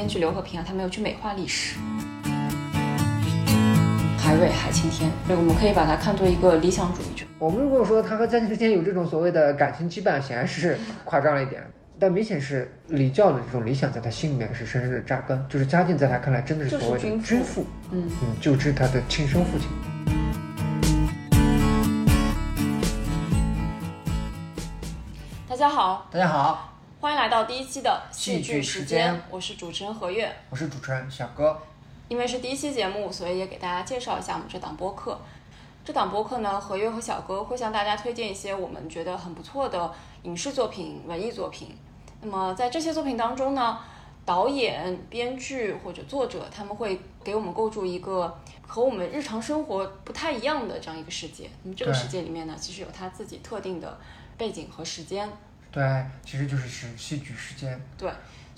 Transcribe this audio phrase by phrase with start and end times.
[0.00, 1.78] 编剧刘和平啊，他没有去美化历史。
[4.16, 7.26] 海瑞、海青天，对，我们可以把它看作一个理想主义者。
[7.38, 11.62] 我们如果说他和嘉靖之间有这种所谓的感情羁绊，显然是夸张了一点，
[11.98, 15.38] 但明显是礼教的这种理想在他心里面是深深的扎根。
[15.50, 19.68] 就是嘉靖在他看来真的是所谓的君君父，嗯，嗯，就是他的亲生父亲。
[25.46, 26.69] 大家好，大家好，
[27.00, 30.30] 欢迎来到第一期的戏剧时时间我是主持人何月。
[30.50, 31.58] 我是主持人小哥。
[32.08, 35.18] 因为是第一期节目，所以也给大家介绍一下我们这档播客。
[35.82, 39.90] 这档播客呢，何月和小哥会向大家推荐一些我们觉得很不错的
[40.24, 41.74] 影视作品、文艺作品。
[42.20, 43.78] 那么在这些作品当中呢，
[44.26, 51.48] 导演、编剧或者作者他们会给我们构筑一个和我们日常生活不太一样的这样一个世界。
[51.62, 53.98] 那么这个世界里面呢，其实有它自己特定的
[54.36, 55.26] 背景和时间。
[55.70, 57.80] 对，其实就是是戏剧时间。
[57.96, 58.10] 对，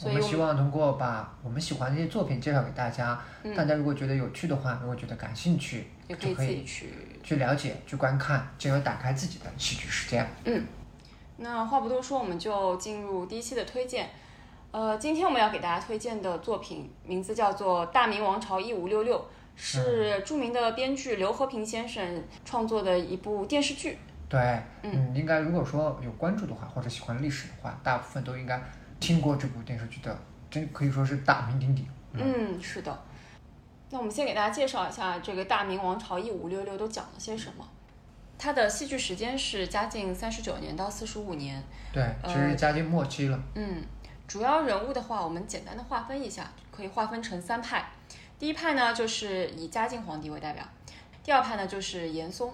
[0.03, 10.27] 我们希所以我们望通过把我们喜欢的这些作品介绍给大家，嗯大家如果觉得有趣的话，如果觉得感兴趣，也可以就可以自己去去了解、去观看，进而打开自己的戏剧时间。
[10.45, 10.67] 嗯
[11.39, 14.11] 那话不多说，我们就进入第一期的推荐。
[14.71, 19.19] 呃，今天我们要给大家推荐的作品名字叫做《大明王朝一五六六》，
[19.57, 23.99] 是著名的编剧刘和平先生创作的一部电视剧。
[24.33, 28.59] 对，嗯，应该如果说有关注的话，或者喜欢历史的话，大部分都应该
[28.99, 30.19] 听过这部电视剧的，
[30.51, 31.87] 真可以说是大名鼎鼎。
[32.15, 32.99] 嗯，是的。
[33.91, 37.69] 那我们先给大家介绍一下这个《大明王朝一五六六》都讲了些什么。
[38.39, 41.63] 它的戏剧时间是嘉靖三十九年到四十五年。
[41.93, 43.39] 对，其实嘉靖末期了。
[43.55, 43.85] 嗯，
[44.27, 47.85] 主要人物的话，我们简单的划分一下，可以划分成三派。
[48.39, 50.65] 第一派呢，就是以嘉靖皇帝为代表；
[51.23, 52.51] 第二派呢，就是严嵩，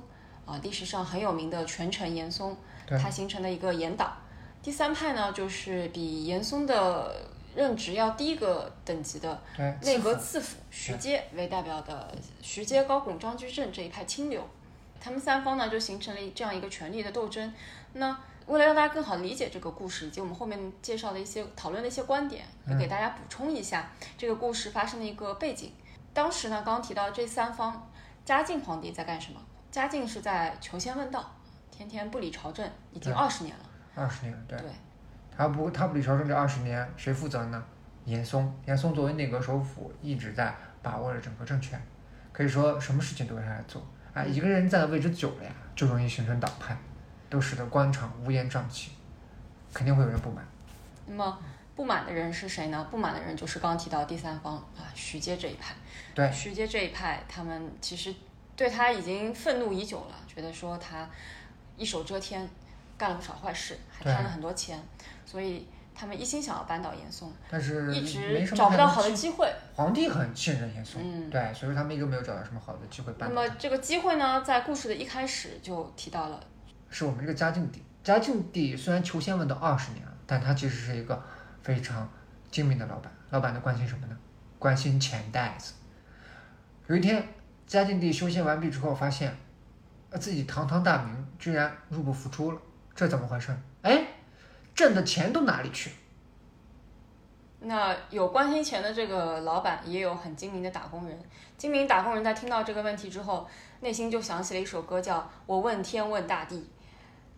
[0.49, 4.17] 啊、历史上很有名的权臣严嵩，他形成的一个严党。
[4.63, 7.15] 第三派呢，就是比严嵩的
[7.55, 9.43] 任职要低一个等级的，
[9.83, 14.43] 内阁次辅徐阶为代表的徐阶、高拱、张居正这一派清流，
[14.99, 17.53] 他们三方呢就形成了这样一个权力的斗争。
[17.93, 25.73] 那为了让大家更好理解这个故事，以及我们后面介绍的一些讨论的一些观点，也给大家补充一下这个故事发生的一个背景。
[26.15, 27.91] 当时呢，刚刚提到这三方，
[28.25, 29.41] 嘉靖皇帝在干什么？
[29.79, 31.33] 嘉靖是在求仙问道，
[31.71, 33.65] 天天不理朝政，已经二十年了。
[33.95, 34.59] 二十年，对。
[34.59, 34.69] 对
[35.31, 37.65] 他不，他不理朝政这二十年，谁负责呢？
[38.05, 38.53] 严嵩。
[38.67, 40.53] 严嵩作为内阁首辅，一直在
[40.83, 41.81] 把握着整个政权，
[42.33, 43.81] 可以说什么事情都由他来做。
[44.13, 46.77] 啊，一个人在的位置久了呀，就容易形成党派，
[47.31, 48.91] 都使得官场乌烟瘴气，
[49.73, 50.45] 肯定会有人不满。
[51.07, 51.39] 那么
[51.77, 52.85] 不满的人是谁呢？
[52.91, 55.77] 不满的人就是刚刚提到第三方啊，徐阶这一派。
[56.17, 58.13] 对徐阶这一派，他们其实
[58.59, 61.09] 对他已经愤怒已久了，觉得说他
[61.77, 62.51] 一手遮天，
[62.99, 64.77] 干了不少坏事，还贪了很多钱，
[65.25, 69.49] 所以他们一心想要扳倒严嵩，但是一直找不到好的机机会。
[69.77, 73.29] 皇帝很信任严嵩，嗯对，所以他们一直没有找到什么好的机会那。
[73.29, 76.41] 么这个机会呢，在故事的一开始就提到了，
[76.91, 77.81] 是我们这个嘉靖帝。
[78.03, 81.23] 嘉靖帝虽然求仙问道二十年了，但他其实是一个
[81.63, 82.11] 非常
[82.51, 83.13] 精明的老板。
[83.31, 84.17] 老板呢关心什么呢？
[84.59, 85.75] 关心钱袋子。
[86.89, 87.23] 有一天，
[87.69, 89.33] 嘉靖帝修仙完毕之后，发现，
[90.11, 92.59] 呃，自己堂堂大明居然入不敷出了，
[92.97, 93.55] 这怎么回事？
[93.83, 94.07] 哎，
[94.75, 95.93] 挣的钱都哪里去？
[97.61, 101.19] 那有关心钱的这个老板，也有很精明的打工人。
[101.59, 103.47] 精明打工人在听到这个问题之后，
[103.81, 106.57] 内心就想起了一首歌，叫《我问天问大地》。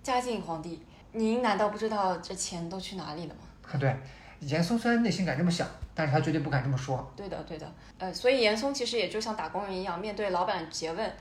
[0.02, 3.40] 嘉靖皇帝，您难道不知道这钱都去哪里了吗？
[3.80, 3.96] 对，
[4.40, 7.12] 严嵩虽然内心敢这么想，但是他绝对不敢这么说。
[7.14, 7.70] 对的，对的。
[7.98, 11.16] 呃，所以严嵩其实也就像打工人一样，面对老板诘问，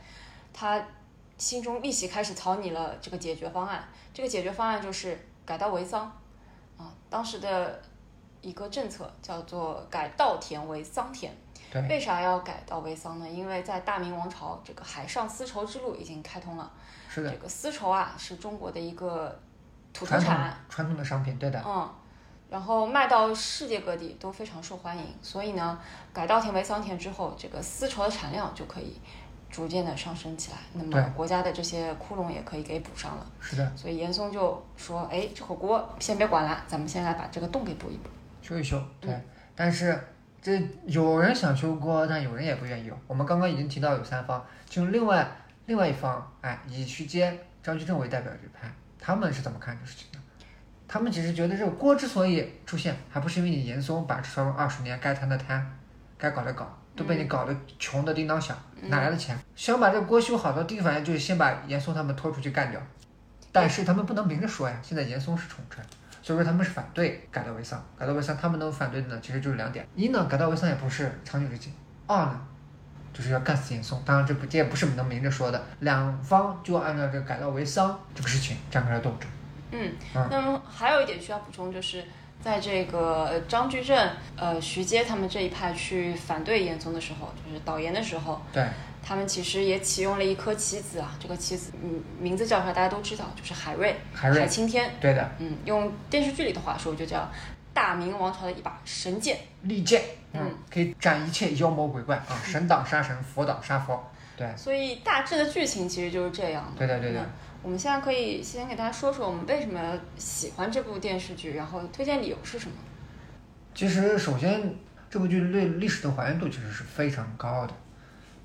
[0.54, 0.82] 他
[1.38, 3.84] 心中立即开始草拟了这个解决方案。
[4.14, 6.06] 这个解决方案就是改稻为桑，
[6.78, 7.82] 啊，当时的
[8.42, 11.32] 一个政策叫做改稻田为桑田。
[11.72, 13.30] 对，为啥要改稻为桑呢？
[13.30, 16.72] 因为在大明王朝，这个海上丝绸之路已经开通了。
[17.08, 19.38] 是的，这个丝绸啊，是中国的一个
[19.94, 20.58] 土特产。
[20.68, 21.88] 传统的商品，对的，嗯，
[22.50, 25.80] 然后卖到世界各地都非常受欢迎，所以呢，
[26.12, 29.00] 改稻田为桑田之后，这个丝绸的产量就可以
[29.50, 33.26] 逐渐的上升起来，那么国家的这些窟窿也可以给补上了。
[33.40, 38.10] 是的，所以严嵩就说：“哎，这口锅先别管了，咱们先来把这个洞给补一补。
[38.42, 39.14] 修一修，对。
[39.56, 40.00] 但是
[40.42, 42.98] 这有人想修锅，但有人也不愿意哦。
[43.06, 45.30] 我们刚刚已经提到有三方，其中另外
[45.68, 50.09] 另外一方，哎，以徐阶、张居正为代表这派，他们是怎么看这事情的？
[50.92, 55.64] 他们只是觉得这个锅之所以出现，还不是因为你严嵩把这二十年该贪的贪，
[56.18, 58.58] 该搞的搞，都被你搞得穷的叮当响，
[58.88, 59.38] 哪来的钱？
[59.56, 62.82] 想把这个锅修好的第一反应就是先把严嵩他们拖出去干掉，
[63.52, 64.76] 但是他们不能明着说呀。
[64.82, 65.86] 现在严嵩是宠臣，
[66.24, 67.80] 所以说他们是反对改道为桑。
[67.96, 71.70] 改道为桑，他们能反对的呢，其实就是两点：一呢，改道为桑也不是长久之计；
[72.08, 72.42] 二呢，
[73.14, 74.02] 就是要干死严嵩。
[74.04, 79.30] 当然，这不这也不是能明着说的，两方就按照这个改道为桑这个事情展开了斗争。
[79.72, 82.04] 嗯，嗯那么还有一点需要补充，就是
[82.42, 88.66] 在这个呃张居正、呃徐阶他们这一派去反对严嵩的时候，就是导言的时候，对，
[89.04, 94.90] 他们其实也启用了一颗棋子啊，这个棋子嗯名字叫出来大家都知道，就是海瑞、海瑞青天。
[95.02, 97.30] 对的，嗯，用电视剧里的话说，就叫
[97.74, 99.38] 大明王朝的一把神剑。
[99.64, 100.02] 利剑，
[100.32, 104.02] 嗯，可以斩一切妖魔鬼怪啊，神挡杀神，佛挡杀佛。
[104.38, 106.78] 对，所以大致的剧情其实就是这样的。
[106.78, 107.26] 对的，对的那。
[107.62, 109.80] 我们现在可以先给大家说说我们为什么
[110.18, 112.76] 喜欢这部电视剧，然后推荐理由是什么？
[113.76, 114.76] 其实，首先
[115.10, 117.74] 这部剧对历史的还原度其实是非常高的。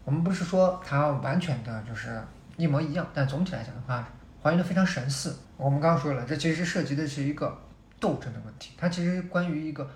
[0.05, 2.21] 我们不是说它完全的就是
[2.57, 4.07] 一模一样，但总体来讲的话，
[4.43, 5.37] 还原的非常神似。
[5.57, 7.57] 我们刚刚说了，这其实涉及的是一个
[8.01, 9.89] 斗争的问题，它其实关于一个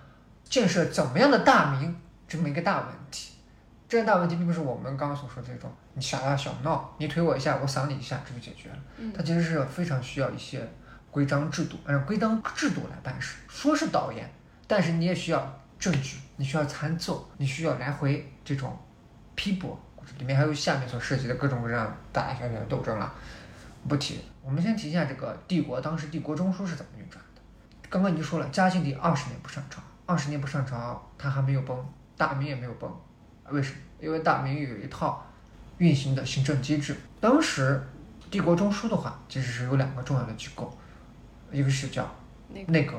[0.45, 1.95] 建设怎么样的大明
[2.27, 3.35] 这么一个大问题。
[3.89, 8.77] 这个大问题并不是我们刚刚所说的这种你小打小闹，你推我一下，我搡你一下，这就解决了。
[8.99, 10.61] 嗯它其实是非常需要一些
[11.11, 13.37] 规章制度，按照规章制度来办事。
[13.49, 14.31] 说是导演，
[14.67, 18.77] 但是你也需要证据，你需要参奏，你需要来回这种
[19.35, 19.81] 批驳，
[20.19, 23.11] 里面还有下面所涉及的各种各样大大小小的斗争了，
[23.89, 24.21] 不提。
[24.43, 27.41] 我们先提一下这个帝国，当时帝国中枢是怎么运转的。
[27.89, 31.83] 刚刚已经说了，嘉庆帝二十年不上朝，二十年不上朝，他还没有崩，
[32.19, 32.95] 大明也没有崩，
[33.51, 33.77] 为什么？
[34.01, 35.27] 因为大明有一套
[35.79, 36.97] 运行的行政机制。
[37.21, 37.83] 当时
[38.31, 40.73] 帝国中枢的话，其实是有两个重要的机构，
[41.51, 42.09] 一个是叫
[42.49, 42.95] 那个内阁，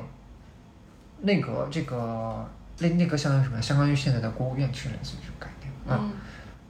[1.21, 2.49] 内阁这个
[2.79, 3.61] 内内阁相当于什么？
[3.61, 5.99] 相当于现在的国务院，其实类似于这种概念啊。
[6.01, 6.11] 嗯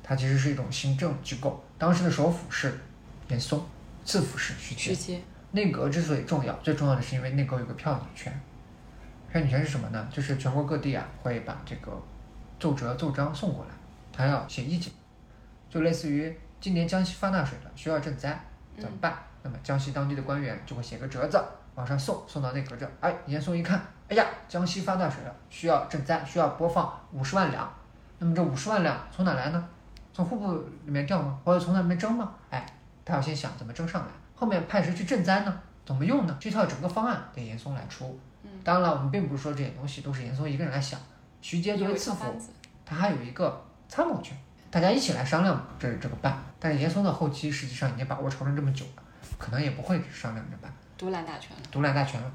[0.01, 1.63] 它其实是一种行政机构。
[1.77, 2.79] 当时的首府是
[3.27, 3.63] 严嵩，
[4.03, 4.55] 次府是。
[4.57, 5.21] 徐阶。
[5.51, 8.41] 内阁之所以重要，最重要的是因为内阁有个票拟权。
[9.31, 10.07] 票拟权是什么呢？
[10.11, 11.91] 就是全国各地啊会把这个
[12.59, 13.71] 奏折、奏章送过来，
[14.11, 14.91] 他要写意见，
[15.69, 18.37] 就类似于今年江西发大水了，需要赈灾，
[18.77, 19.17] 怎么办？
[19.41, 21.41] 那么江西当地的官员就会写个折子
[21.75, 22.91] 往上送，送到内阁这儿。
[22.99, 27.71] 哎，严嵩一看，哎呀，江西发大水了，需要赈灾，需要拨放五十万两。
[28.17, 29.69] 那么这五十万两从哪来呢？
[30.11, 30.53] 从户部
[30.83, 31.39] 里面调吗？
[31.45, 32.33] 或者从那里面征吗？
[32.49, 32.65] 哎，
[33.05, 35.59] 他要先想怎么征上来，后面派谁去赈灾呢？
[35.85, 36.37] 怎么用呢？
[36.37, 38.19] 这套整个方案得严嵩来出。
[38.43, 40.99] 嗯当然了，我们并不是说这些东西都是严嵩一个人来想，
[41.41, 42.49] 徐阶作有为次辅，一套班子。
[42.85, 44.37] 他还有一个参谋权，
[44.69, 46.37] 大家一起来商量这这个办。
[46.59, 49.03] 但是严嵩的后期实际上已经把握朝政这么久了，
[49.37, 51.63] 可能也不会商量着办，独揽大权了。
[51.71, 52.31] 独揽大权了。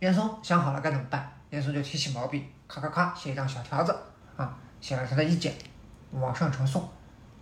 [0.00, 3.96] 严嵩想好了该怎么办，严嵩就提起毛笔，咔咔咔写一张小条子
[4.36, 5.54] 啊，写了他的意见，
[6.10, 6.86] 往上呈送。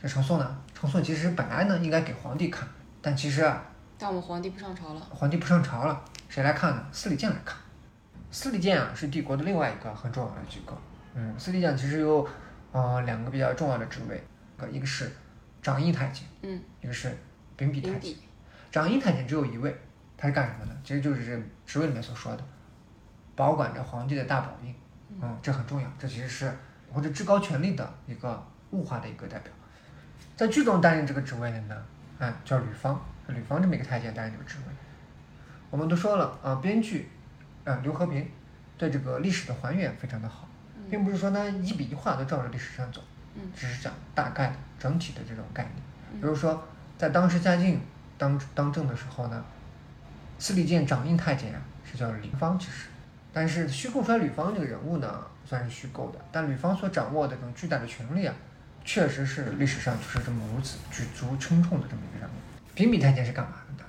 [0.01, 2.69] 这呈送呢，呈送其实本来呢应该给皇帝看，
[3.01, 3.65] 但其实啊，
[3.99, 5.01] 但我们皇帝不上朝了。
[5.11, 6.87] 皇帝不上朝了，谁来看呢？
[6.93, 7.57] 司礼监来看。
[8.31, 10.77] 司礼监啊是帝国的另外一个很重要的机构。
[11.15, 12.27] 嗯，司礼监其实有
[12.73, 14.23] 呃两个比较重要的职位，
[14.57, 15.11] 呃一个是
[15.61, 17.17] 掌印太监，嗯，一个是
[17.57, 18.15] 秉笔太监。
[18.71, 19.77] 掌印太监只有一位，
[20.17, 20.81] 他是干什么的？
[20.83, 22.45] 其实就是这职位里面所说的，
[23.37, 24.75] 保管着皇帝的大宝印。
[25.21, 26.51] 嗯，这很重要，这其实是
[26.91, 29.53] 或者至高权力的一个物化的一个代表。
[30.35, 31.77] 在剧中担任这个职位的呢，
[32.19, 32.99] 啊，叫吕方，
[33.29, 34.75] 吕方这么一个太监担任这个职位。
[35.69, 37.11] 我们都说了啊，编剧
[37.65, 38.27] 啊刘和平
[38.79, 40.49] 对这个历史的还原非常的好，
[40.93, 43.01] 并不是说呢一笔一画都照着历史上走，
[43.35, 46.21] 嗯只是讲大概的整体的这种概念。
[46.21, 46.63] 比如说，
[46.99, 47.81] 在当时嘉靖
[48.19, 49.43] 当当政的时候呢，
[50.39, 51.59] 司礼监掌印太监啊
[51.91, 52.89] 是叫吕芳，其实，
[53.33, 58.35] 但是虚构出来吕方这个人物呢算是虚构的，但吕方所掌握的这种巨大的权力啊，
[58.85, 62.33] 确实是历史上就是这么如此举足轻重的这么一个人物。
[62.75, 63.89] 秉笔太监是干嘛的呢？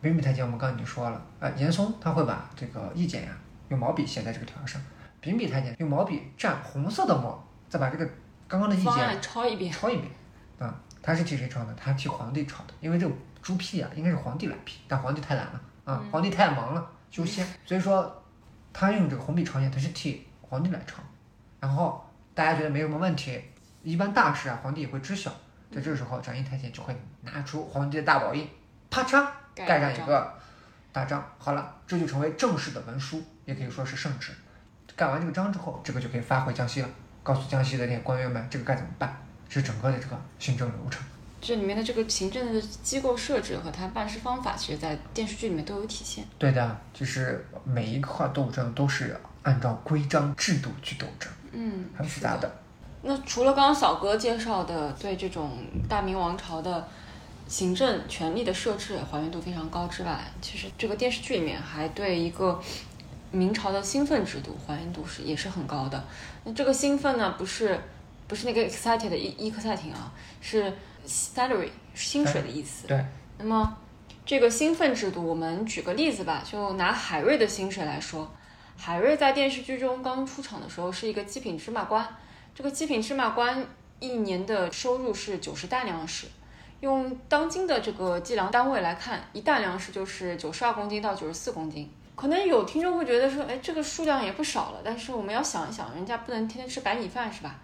[0.00, 3.36] 秉笔太监我们刚刚已经说了，啊，严嵩他会把这个意见呀、
[3.68, 4.80] 用毛笔写在这个条上，
[5.20, 8.08] 秉笔太监用毛笔蘸红色的墨，再把这个
[8.46, 9.72] 刚刚的意见抄一遍。
[9.72, 10.10] 抄一遍
[10.58, 10.74] 啊。
[11.00, 11.72] 他是替谁抄的？
[11.74, 18.22] 他替皇帝抄的，因为这个朱批啊，应该是皇帝来批，但皇帝太懒了啊，皇帝太忙了，修仙，所以说
[18.72, 21.00] 他用这个红笔抄写，他是替皇帝来抄。
[21.60, 23.40] 然后大家觉得没什么问题，
[23.82, 25.30] 一般大事啊，皇帝也会知晓。
[25.70, 28.46] 在这个时候，掌印太监就会拿出皇帝的大宝印，
[28.90, 30.34] 啪嚓盖上一个
[30.92, 31.24] 大章。
[31.38, 34.32] 好了，这就成为正式的文书，也可以说是圣旨。
[34.98, 36.88] 盖完这个章之后，这个就可以发回江西了，
[37.22, 39.16] 告诉江西的那些官员们，这个该怎么办。
[39.48, 41.00] 这是整个的这个行政流程。
[41.40, 46.24] 这里面的这个行政的机构设置和它办事方法，其实在电视剧里面都有体现。
[46.36, 52.52] 对的，就是每一块斗争都是按照规章制度去斗争，嗯，很复杂的。
[53.02, 56.88] 那除了刚刚小哥介绍的对这种大明王朝的
[57.46, 62.60] 行政权力的设置还原度非常高之外，其实这个电视剧里面还对一个
[63.30, 66.02] 明朝的兴奋制度还原度是也是很高的。
[66.44, 67.78] 那这个兴奋呢，不是
[68.26, 70.72] 不是那个 excited 一 exciting 啊，是
[71.06, 72.86] salary 薪水的意思。
[72.86, 73.04] 对。
[73.38, 73.76] 那么
[74.26, 78.30] 这个兴奋制度，我们举个例子吧，就拿海瑞的薪水来说，
[78.76, 82.06] 海瑞在电视剧中刚出场的时候是一个七品芝麻官，
[82.54, 83.66] 这个七品芝麻官
[84.00, 86.26] 一年的收入是九十担粮食，
[86.80, 91.90] 用当今的这个计量单位来看，一担粮食就是九十二公斤到九十四公斤。
[92.18, 97.54] 可能有听众会觉得说，哎，这个数量也不少了，但是我们要想一想，人家不能天天吃白米饭是吧？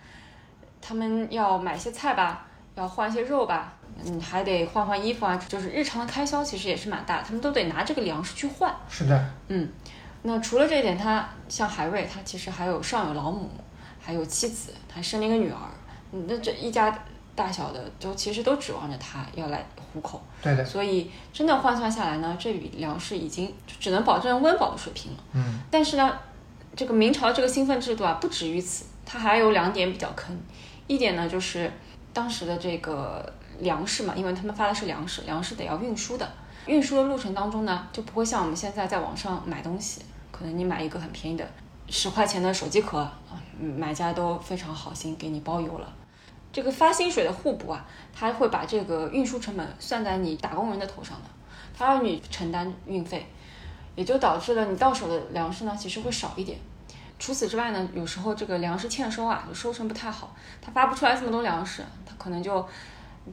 [0.80, 2.46] 他们要买些菜吧，
[2.76, 3.72] 要换些肉吧。
[4.04, 8.72] 嗯，还得换换衣服啊，就是日常的开销其实也是蛮大，他们都得拿这个粮食去换。
[8.88, 9.68] 是的，嗯，
[10.22, 13.50] 那除了这一点，他像海瑞，他其实还有上有老母，
[14.00, 15.58] 还有妻子，他生了一个女儿，
[16.28, 16.96] 那这一家
[17.34, 20.20] 大小的都其实都指望着他要来糊口。
[20.42, 20.62] 对的。
[20.62, 25.18] 所以真的换算下来呢，这笔粮食已经只能保证温饱的水平了。
[25.32, 25.60] 嗯。
[25.70, 26.18] 但是呢，
[26.76, 30.38] 这个明朝这个兴奋制度啊，不止于此，它还有两点比较坑。
[30.86, 31.72] 一点呢，就是
[32.12, 33.32] 当时的这个。
[33.60, 36.28] 粮食嘛，因为他们发的是粮食，粮食得要运输的。
[36.66, 41.48] 运输的路程当中呢，就不会像我们现在在网上买东西，可能你买一个很便宜的
[41.88, 43.08] 十块钱的手机壳，
[43.60, 45.88] 买家都非常好心给你包邮了。
[46.54, 47.84] 这个发薪水的互补啊，
[48.14, 51.28] 他会把这个运输成本算在你打工人的头上的，
[51.76, 53.26] 他让你承担运费，
[53.94, 56.58] 也就导致了你到手的粮食呢，其实会少一点。
[57.18, 62.66] 除此之外呢，有时候这个粮食欠收啊，就收成不太好，他发不出来这么多粮食，他可能就。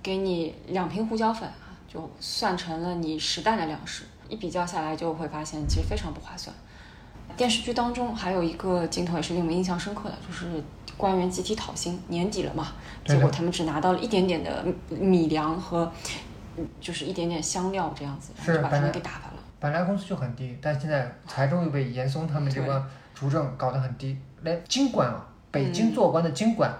[0.01, 6.55] 给你两瓶胡椒粉啊，就算成了你十担的粮食，一比较下来就会发现其实非常不划算。
[7.37, 10.63] 电视剧当中还有一个镜头也是令我们印象深刻的，就是
[10.97, 12.67] 官员集体讨薪，年底了嘛，
[13.05, 15.91] 结果他们只拿到了一点点的米粮和，
[16.79, 19.33] 就是一点点香料这样子，然后就把他们给打发了。
[19.59, 26.71] 本来工资就很低，但现在财政又被严嵩他们这个主政搞得很低，连京官啊，北京做官的京官。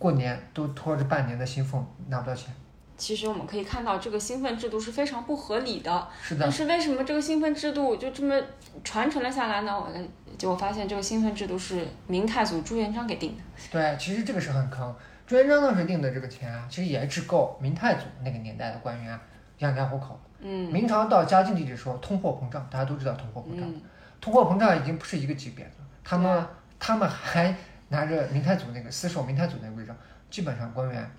[0.00, 2.54] 过年都拖着半年的薪俸拿不到钱。
[2.98, 6.08] 其实我们可以看到，这个兴奋制度是非常不合理的。
[6.20, 6.40] 是的。
[6.42, 8.38] 但是为什么这个兴奋制度就这么
[8.84, 9.78] 传承了下来呢？
[9.78, 9.88] 我
[10.36, 13.42] 结果发现，这个兴奋制度是明太祖朱元璋给定的。
[13.70, 14.94] 对，其实这个是很坑。
[15.26, 19.18] 朱元璋当时定的这个钱啊，其实也只够明太祖那个年代的官员
[19.58, 20.20] 养家糊口。
[20.40, 20.70] 嗯。
[20.72, 23.72] 明朝到嘉靖帝的时候，通货膨胀，大家都知道通货膨胀。
[24.20, 25.70] 通货膨胀已经不是一个级别了。
[26.02, 26.46] 他们
[26.78, 27.54] 他们还。
[27.90, 29.96] 拿着明太祖那个死守明太祖那个徽章，
[30.28, 31.10] 基本上官员，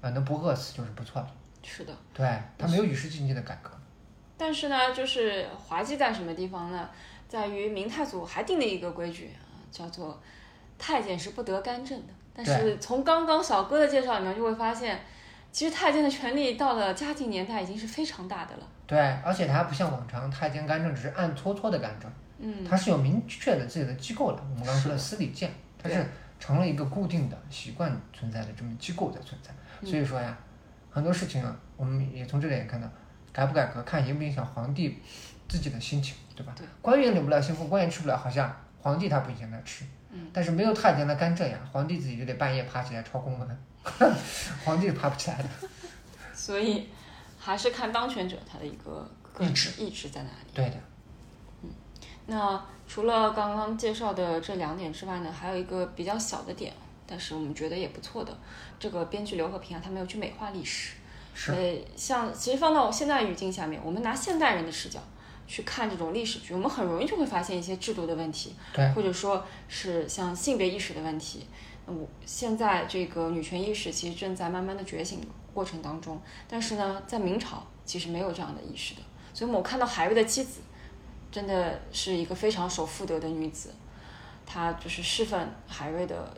[0.00, 1.28] 啊能不饿死就是不错了。
[1.62, 2.26] 是的，对
[2.56, 3.70] 他没有与时俱进的改革。
[4.36, 6.88] 但是呢，就是滑稽在什么地方呢？
[7.28, 10.20] 在于明太祖还定了一个规矩啊，叫做
[10.78, 12.12] 太监是不得干政的。
[12.34, 15.00] 但是从刚刚小哥的介绍里面就会发现，
[15.50, 18.66] 其实太监的权力到了嘉靖年代已经是非常大的了。
[18.86, 24.40] 对，而且他还不像往常太监干政只是暗搓搓的干政，嗯，他是有明确的自己的机构的。
[24.42, 25.50] 我们刚刚说的司礼监。
[25.80, 26.04] 它是
[26.40, 29.52] 成了一个固定的习惯存在的这么机构在存在，
[29.84, 30.36] 所以说呀，
[30.90, 32.88] 很多事情啊，我们也从这点也看到，
[33.32, 34.98] 改不改革看影不影响皇帝
[35.48, 36.52] 自己的心情，对吧？
[36.56, 43.58] 对官员领不了薪俸，官员吃不了，好像皇帝他不影响吃，嗯但是没有太监来干政呀，皇帝自己就得半夜爬起来抄公文，
[44.64, 45.48] 皇帝是爬不起来的。
[46.34, 46.88] 所以
[47.38, 49.08] 还是看当权者他的一个
[49.38, 50.50] 意志意志在哪里。
[50.54, 50.76] 对的。
[51.62, 51.70] 嗯，
[52.26, 52.60] 那。
[52.90, 56.72] 除了刚刚介绍的这两点之外呢，还有一个比较小的点，
[57.08, 58.38] 但是我们觉得也不错的。
[58.78, 60.92] 这个编剧刘和平啊，他没有去美化历史。
[61.34, 61.50] 是。
[61.50, 65.00] 呃，像其实放到现在语境下面，我们拿现代人的视角
[65.46, 71.46] 去看这种历史剧，我们很容易就会发现一些制度的问题，对，或者说是像性别意识的问题。
[71.86, 75.20] 我现在这个女权意识其实正在慢慢的觉醒
[75.54, 79.00] 过程当中，但是呢，在明朝其实没有这样的意识的。
[79.32, 80.60] 所以我们看到海瑞的妻子。
[81.30, 83.70] 真的是一个非常守妇德的女子，
[84.46, 86.34] 她就是侍奉海瑞的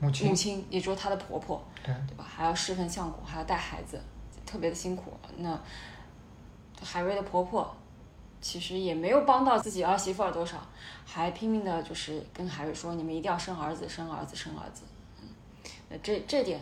[0.00, 2.24] 母亲，母亲也就是她的婆婆，对对吧？
[2.26, 4.00] 还要侍奉相公，还要带孩子，
[4.44, 5.12] 特别的辛苦。
[5.38, 5.60] 那
[6.82, 7.76] 海瑞的婆婆
[8.40, 10.66] 其实也没有帮到自己儿媳妇儿多少，
[11.04, 14.82] 还拼命的就是跟海瑞说：“你们一定要生儿子，生儿子，生儿子。”
[15.22, 15.28] 嗯，
[15.90, 16.60] 那这这点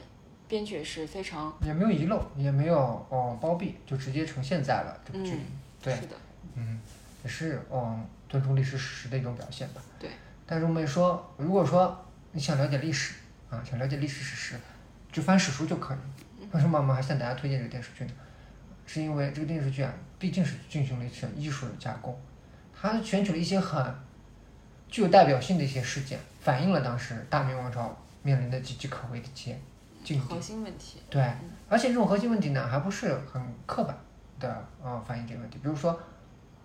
[0.48, 2.76] 编剧也是非常也没有遗漏，也没有
[3.08, 5.42] 哦包庇，就直接呈现在了这个剧里。
[5.80, 6.16] 对，是的，
[6.54, 6.80] 嗯。
[7.24, 9.82] 也是嗯，尊重历史史实的一种表现吧。
[9.98, 10.08] 对。
[10.46, 13.14] 但是我们说，如果说你想了解历史
[13.50, 14.60] 啊，想了解历史史实，
[15.10, 15.98] 就翻史书就可以。
[16.52, 18.10] 为什么我们还向大家推荐这个电视剧呢？
[18.86, 22.18] 是因为这个电视剧啊，毕竟是进行了一次艺术的加工，
[22.74, 23.94] 它选取了一些很
[24.88, 29.58] 具有代表性的一些事件，反映了当时大明王朝面临的岌岌可危的一些
[30.04, 30.34] 境地。
[30.34, 31.02] 核心问题。
[31.10, 31.22] 对。
[31.68, 33.96] 而且这种核心问题呢，还不是很刻板
[34.40, 34.48] 的
[34.82, 35.58] 啊，反映这个问题。
[35.62, 35.98] 比如说。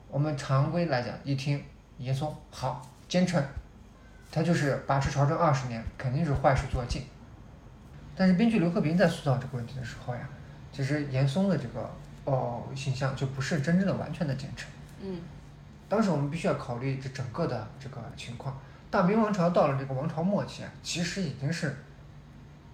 [0.10, 1.60] 我们常规来讲，一听
[1.98, 3.44] 严嵩好奸臣，
[4.36, 7.04] 他就是把持朝政二十年，肯定是坏事做尽。
[8.16, 10.28] 但是编剧刘和平在塑造这个问题的时候呀，
[10.72, 11.88] 其实严嵩的这个
[12.26, 14.68] 哦形象就不是真正的完全的奸臣。
[15.02, 15.22] 嗯
[15.88, 18.60] 当时我们必须要考虑这整个的这个情况。
[18.90, 21.76] 大明王朝到了这个王朝末期啊，其实已经是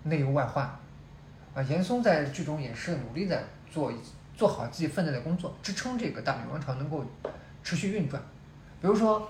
[0.03, 0.63] 内忧外患
[1.53, 1.61] 啊。
[1.67, 3.91] 严嵩在剧中也是努力在做
[4.37, 7.03] 做好自己分内的工作，支撑这个大明王朝能够
[7.61, 8.21] 持续运转。
[8.81, 9.29] 比如说，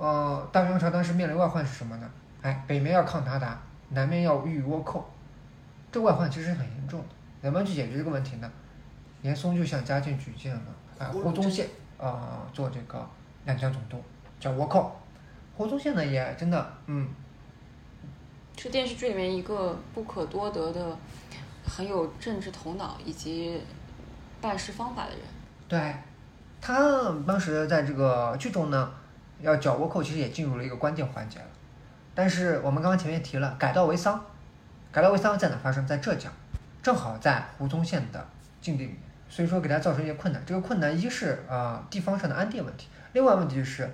[0.00, 2.10] 呃，大明王朝当时面临外患是什么呢？
[2.40, 3.54] 哎，北面要抗鞑靼，
[3.90, 5.06] 南面要御倭寇，
[5.92, 7.06] 这外患其实很严重的。
[7.42, 8.50] 怎么去解决这个问题呢？
[9.20, 10.62] 严嵩就向嘉靖举荐了
[10.98, 13.06] 啊胡宗宪啊、做这个
[13.44, 14.02] 两江总督，
[14.40, 14.98] 叫倭寇。
[15.54, 17.06] 胡宗宪呢也真的嗯
[18.56, 20.96] 是电视剧里面一个不可多得的、
[21.66, 23.60] 很有政治头脑以及
[24.40, 25.18] 办事方法的人。
[25.68, 25.94] 对，
[26.62, 28.90] 他当时在这个剧中呢，
[29.42, 31.46] 要剿倭寇，其实也进入了一个关键环节了。
[32.14, 34.22] 但是我们刚刚前面提了，改稻为桑，
[34.92, 35.86] 改稻为桑在哪发生？
[35.86, 36.30] 在浙江，
[36.82, 38.26] 正好在胡宗宪的
[38.60, 40.42] 境地里，所以说给他造成一些困难。
[40.44, 43.88] 这个困难一是啊、呃地方上的安定问题，另外问题是，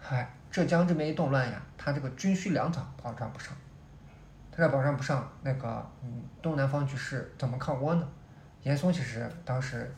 [0.00, 3.54] 嗨，浙江这边一动乱呀，他这个军需粮草保障不上，
[4.50, 8.06] 他这保障不上，那个嗯东南方局势怎么抗倭呢？
[8.62, 9.94] 严嵩其实当时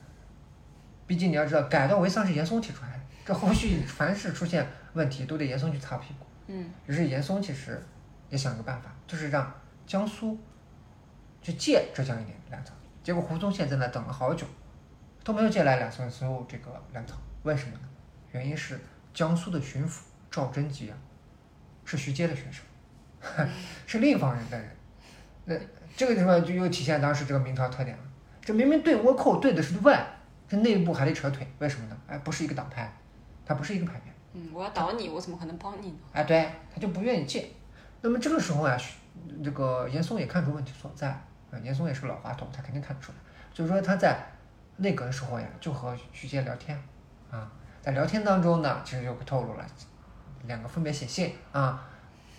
[1.07, 6.27] 毕竟你要知道，改道为桑是严嵩提出来的，这后续凡是出现问题，都得严嵩去擦屁股。
[6.49, 7.81] 嗯于是严嵩其实
[8.31, 9.53] 也想个办法，就是让
[9.87, 10.39] 江苏
[11.43, 12.73] 去借浙江一点粮草。
[13.03, 14.47] 结果胡宗宪在那等了好久，
[15.23, 17.89] 都没有借来两艘所有这个粮草，为什么呢？
[18.33, 18.79] 原因是
[19.15, 20.97] 江苏的巡抚赵贞吉啊，
[21.85, 23.49] 是徐阶的学生，
[23.87, 24.69] 是另一方人的人。
[25.45, 25.55] 那
[25.97, 28.03] 这个地方就又体现当时这个明朝特点了。
[28.45, 30.05] 这明明对倭寇对的是外，
[30.49, 31.97] 这内部还得扯腿，为什么呢？
[32.07, 32.93] 哎，不是一个党派，
[33.45, 34.13] 它不是一个派别。
[34.35, 35.97] 嗯，我要倒你，我怎么可能帮你呢？
[36.13, 37.49] 哎，对，他就不愿意借。
[38.03, 38.95] 那么这个时候啊，徐
[39.43, 43.19] 这个严嵩也看出问题所在啊，严嵩也是个老滑头，他肯定看得出来。
[43.53, 44.25] 就是说他在
[44.77, 46.79] 内阁的时候呀，就和徐阶聊天
[47.31, 49.67] 啊，在聊天当中呢，其实就透露了
[50.45, 51.89] 两个分别写信啊，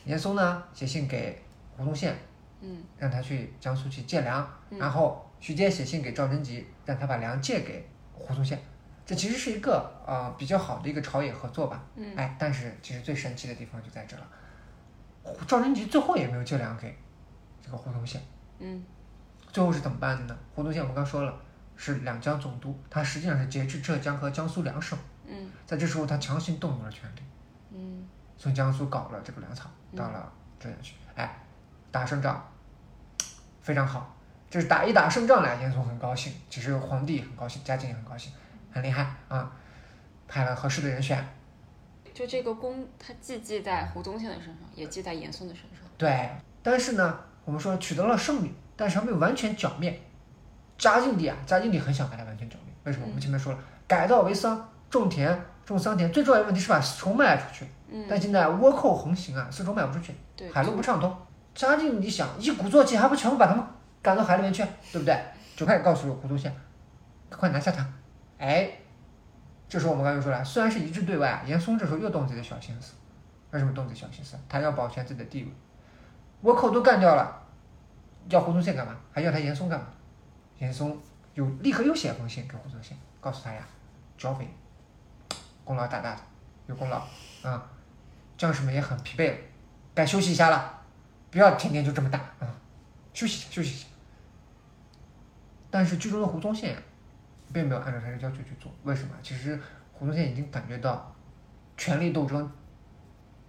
[0.05, 1.43] 严嵩呢写信给
[1.75, 2.15] 胡宗宪，
[2.62, 7.84] 嗯让他去江苏去借粮，嗯然后徐阶写信给赵贞吉，让他把粮借给
[8.19, 8.60] 胡宗宪。
[9.06, 12.13] 这其实是一个呃比较好的一个朝野合作吧，嗯。
[12.15, 14.27] 哎，但是其实最神奇的地方就在这了，
[15.47, 16.97] 赵贞吉最后也没有借粮给
[17.63, 18.21] 这个胡宗宪，
[18.60, 18.84] 嗯。
[19.49, 20.38] 最后是怎么办的呢？
[20.53, 21.34] 胡宗宪我们刚说了
[21.77, 25.49] 是两江总督，他实际上是节制浙江和江苏两省，嗯。
[25.65, 27.21] 在这时候他强行动用了权力，
[27.71, 28.06] 嗯。
[28.38, 31.39] 从江苏搞了这个粮草到了浙江去，哎，
[31.91, 32.45] 打胜仗，
[33.62, 34.16] 非常好，
[34.49, 38.31] 就是打一打胜仗来，严嵩很高兴，其实皇帝也很高兴，嘉靖也很高兴，
[38.71, 39.51] 很厉害啊，
[40.27, 41.23] 派了合适的人选，
[42.13, 45.81] 就这个功，他既记在胡宗宪的身上，也记在严嵩的身上。
[45.97, 46.29] 对，
[46.63, 49.99] 但是呢，我们说取得了胜利，但是还没有完全剿灭。
[50.77, 53.05] 嘉靖帝啊，嘉靖帝很想把它完全剿灭，为什么？
[53.07, 57.65] 我们前面说了，改稻为桑，种田种桑田，最重要的问题是把丝绸卖出去。
[57.89, 61.15] 嗯，但现在倭寇横行啊，丝绸卖不出去，对，海路不畅通。
[61.55, 63.63] 嘉靖你想一鼓作气，还不全部把他们
[64.08, 65.22] 赶到海里面去，对不对？
[65.54, 66.50] 就开始告诉胡宗宪，
[67.30, 67.86] 快拿下他。
[68.38, 68.72] 哎，
[69.67, 72.93] 这时候我们刚才说了，虽然是一致对外，严嵩这时候又动自己的小心思。
[73.52, 74.38] 为什么动自己小心思？
[74.48, 75.52] 他要保全自己的地位。
[76.41, 77.38] 倭寇都干掉了，
[78.30, 78.96] 要胡宗宪干嘛？
[79.12, 79.88] 还要他严嵩干嘛？
[80.60, 80.98] 严嵩
[81.34, 83.62] 又立刻又写封信给胡宗宪，告诉他呀，
[84.17, 84.48] 剿匪
[85.65, 86.22] 功劳大大的，
[86.67, 87.06] 有功劳
[87.43, 87.70] 啊、
[88.38, 89.38] 将士们也很疲惫了，
[89.93, 90.80] 该休息一下了，
[91.30, 92.48] 不要天天就这么打啊、
[93.13, 93.88] 休息一下，休息一下。
[95.69, 96.80] 但是剧中的胡宗宪呀，
[97.53, 99.12] 并没有按照他的要求去做，为什么？
[99.21, 99.60] 其实
[99.93, 101.13] 胡宗宪已经感觉到
[101.75, 102.49] 权力斗争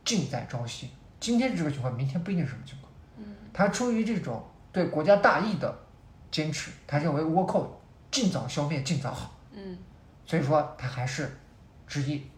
[0.05, 2.93] 近在朝夕，今天是这个情况，明天不一定是什么情况。
[3.19, 5.77] 嗯他出于这种对国家大义的
[6.31, 9.77] 坚持，他认为倭寇尽早消灭尽早好，嗯
[10.25, 11.31] 所以说他还是
[11.87, 12.31] 执意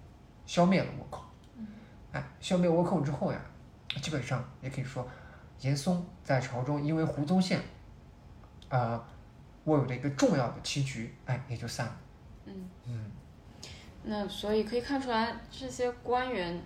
[0.47, 1.25] 消灭了倭寇。
[2.13, 3.39] 哎，消灭倭寇之后呀，
[4.01, 5.07] 基本上也可以说，
[5.61, 7.61] 严嵩在朝中因为胡宗宪，
[8.69, 9.01] 呃，
[9.71, 11.97] 握有的一个重要的棋局，哎，也就散了。
[12.47, 12.69] 嗯。
[12.87, 13.11] 嗯，
[14.03, 16.61] 那所以可以看出来，这些官员，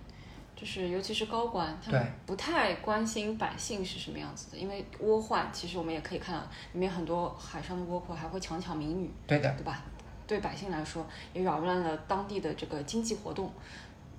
[0.55, 6.41] 就是尤其是高官，他们不太关心百姓是什么样子的，因为倭患，其实我们也可以看到，
[6.73, 9.83] 里面很多海上的倭寇还会强抢民女，对的，对吧？
[10.25, 13.51] 对百姓来说，也扰乱了当地的这个经济活动。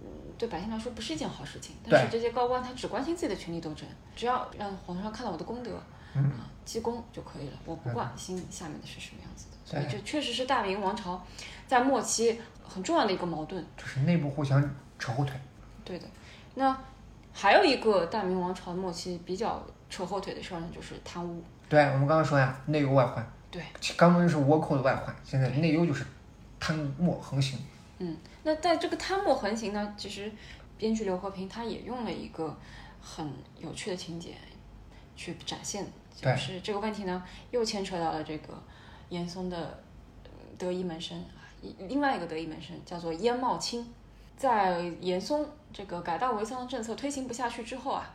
[0.01, 0.07] 嗯，
[0.39, 1.75] 对百姓来说不是一件好事情。
[1.89, 5.71] 但是这些高官他只关心自己的权力斗争，只要让皇上看到我的功德，
[6.17, 9.57] 嗯啊，积功就可以了，我不管心下面的是什么样子的。
[9.65, 11.25] 所以这确实是大明王朝
[11.67, 13.65] 在末期很重要的一个矛盾。
[13.77, 14.63] 就是内部互相
[14.99, 15.35] 扯后腿。
[15.85, 16.07] 对的。
[16.55, 16.77] 那
[17.33, 21.43] 还有一个大明王朝末期比较扯后腿的事儿呢，就是贪污。
[21.69, 23.33] 对我们刚刚说呀，内忧外患。
[23.51, 23.63] 对，
[23.97, 26.05] 刚刚是倭寇的外患，现在内忧就是
[26.59, 27.59] 贪墨横行。
[27.99, 30.31] 嗯，那在这个贪墨横行呢，其实
[30.77, 32.57] 编剧刘和平他也用了一个
[33.01, 34.35] 很有趣的情节
[35.15, 38.55] 去展现，就是这个问题呢，又牵扯到了这个
[39.11, 39.79] 严嵩的
[40.25, 41.23] 呃得意门生，
[41.63, 43.87] 一另外一个得意门生叫做燕茂卿，
[44.37, 48.15] 在严嵩这个改稻为桑的政策推行不下去之后啊，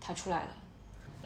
[0.00, 0.48] 他出来了。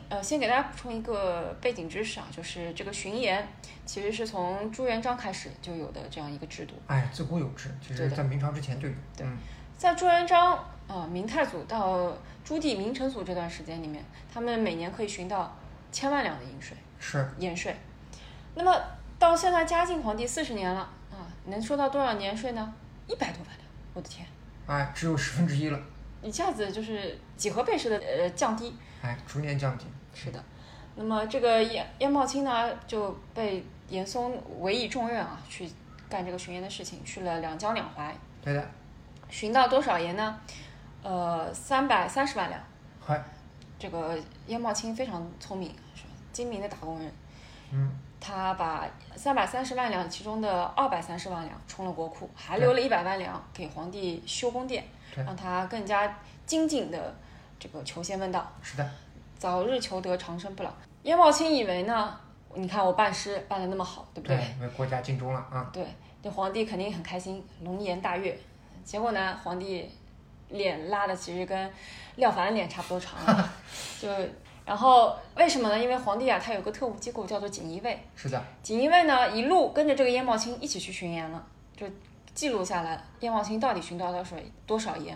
[0.08, 3.48] 呃，先给大家补充一个背景知识啊，就是这个巡盐
[3.86, 6.74] 其实是从朱元璋开始就有的这样一个制度。
[6.86, 8.94] 哎，自古有之，其实在明朝之前就有。
[9.16, 9.36] 对嗯
[9.78, 12.12] 在朱元璋呃明太祖到
[12.44, 15.56] 朱棣明成祖这段时间里面，他们每年可以巡到
[15.92, 17.76] 千万两的银税是，盐税。
[18.54, 18.74] 那么
[19.18, 22.74] 到现在嘉靖皇帝四十年了啊，能收到多少年税呢？
[23.06, 24.26] 一百多万两，我的天，
[24.66, 25.78] 哎，只有十分之一了，
[26.22, 28.74] 一下子就是几何倍式的呃降低。
[29.02, 29.84] 哎，逐年降低。
[30.14, 30.42] 是的，
[30.96, 35.70] 那么这个燕燕茂卿呢就被严嵩委以重任啊，去
[36.08, 38.70] 干这个巡盐的事情，去了两江两淮，对的，
[39.28, 40.38] 巡到多少盐呢？
[41.02, 42.60] 呃，三百三十万两。
[43.00, 43.24] 嗨，
[43.78, 45.74] 这个燕茂卿非常聪明，
[46.32, 47.12] 精明的打工人。
[47.70, 47.90] 嗯，
[48.20, 54.84] 他把三百三十万两其中的二百三十万两充了国库，还留了一百万两给皇帝修宫殿，
[55.16, 57.14] 让他更加精进的
[57.58, 58.90] 这个求仙问道，是的，
[59.38, 60.70] 早日求得长生不老。
[61.04, 62.14] 燕茂卿以为呢，
[62.54, 64.36] 你看我办诗办的那么好，对不对？
[64.60, 65.70] 为国家尽忠了啊。
[65.72, 65.86] 对，
[66.22, 68.38] 这皇帝肯定很开心，龙颜大悦。
[68.84, 69.90] 结果呢，皇帝
[70.50, 71.72] 脸拉的其实跟
[72.16, 73.52] 廖凡的脸差不多长了，
[73.98, 74.08] 就
[74.72, 75.78] 然后为什么呢？
[75.78, 81.44] 因为皇帝啊，他有个特务机构叫做锦衣卫，是的，锦衣卫呢一路跟着这个燕茂卿一起去巡盐了，
[81.76, 81.86] 就
[82.32, 85.14] 记录下来燕茂卿到底巡到了水多少盐。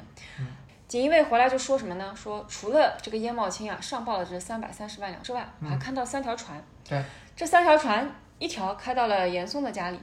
[0.86, 2.12] 锦衣卫回来就说什么呢？
[2.14, 6.62] 说除了这个燕茂卿啊上报了这三百三十万两之外，我还看到三条船。
[6.86, 7.02] 对，
[7.34, 8.06] 这三条船，
[8.38, 9.98] 一条开到了严嵩的家里，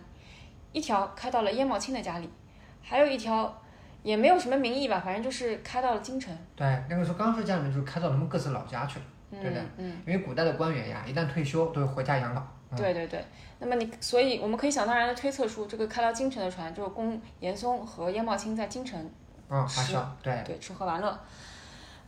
[0.72, 2.28] 一条开到了燕茂卿的家里，
[2.82, 3.62] 还有一条
[4.02, 6.36] 也没有什么名义吧，反正就是开到了京城。
[6.56, 9.06] 对，那个时候刚说家里面就是开到他们各自老家去了，
[9.41, 12.41] 对的嗯嗯，因为古代的官员呀，一旦退休都会回家养老。
[12.72, 13.24] 嗯、对对对。
[13.60, 19.10] 那么你，所以我们可以想当然的推测出，这个开到京城的船就是供严嵩和鄢茂卿在京城
[19.50, 21.17] 嗯，是还少，对，对吃喝玩乐，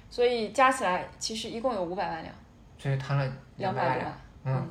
[0.10, 2.34] 所以加起来其实一共有五百万两，
[2.78, 4.18] 所以贪了两百多万两。
[4.46, 4.68] 嗯，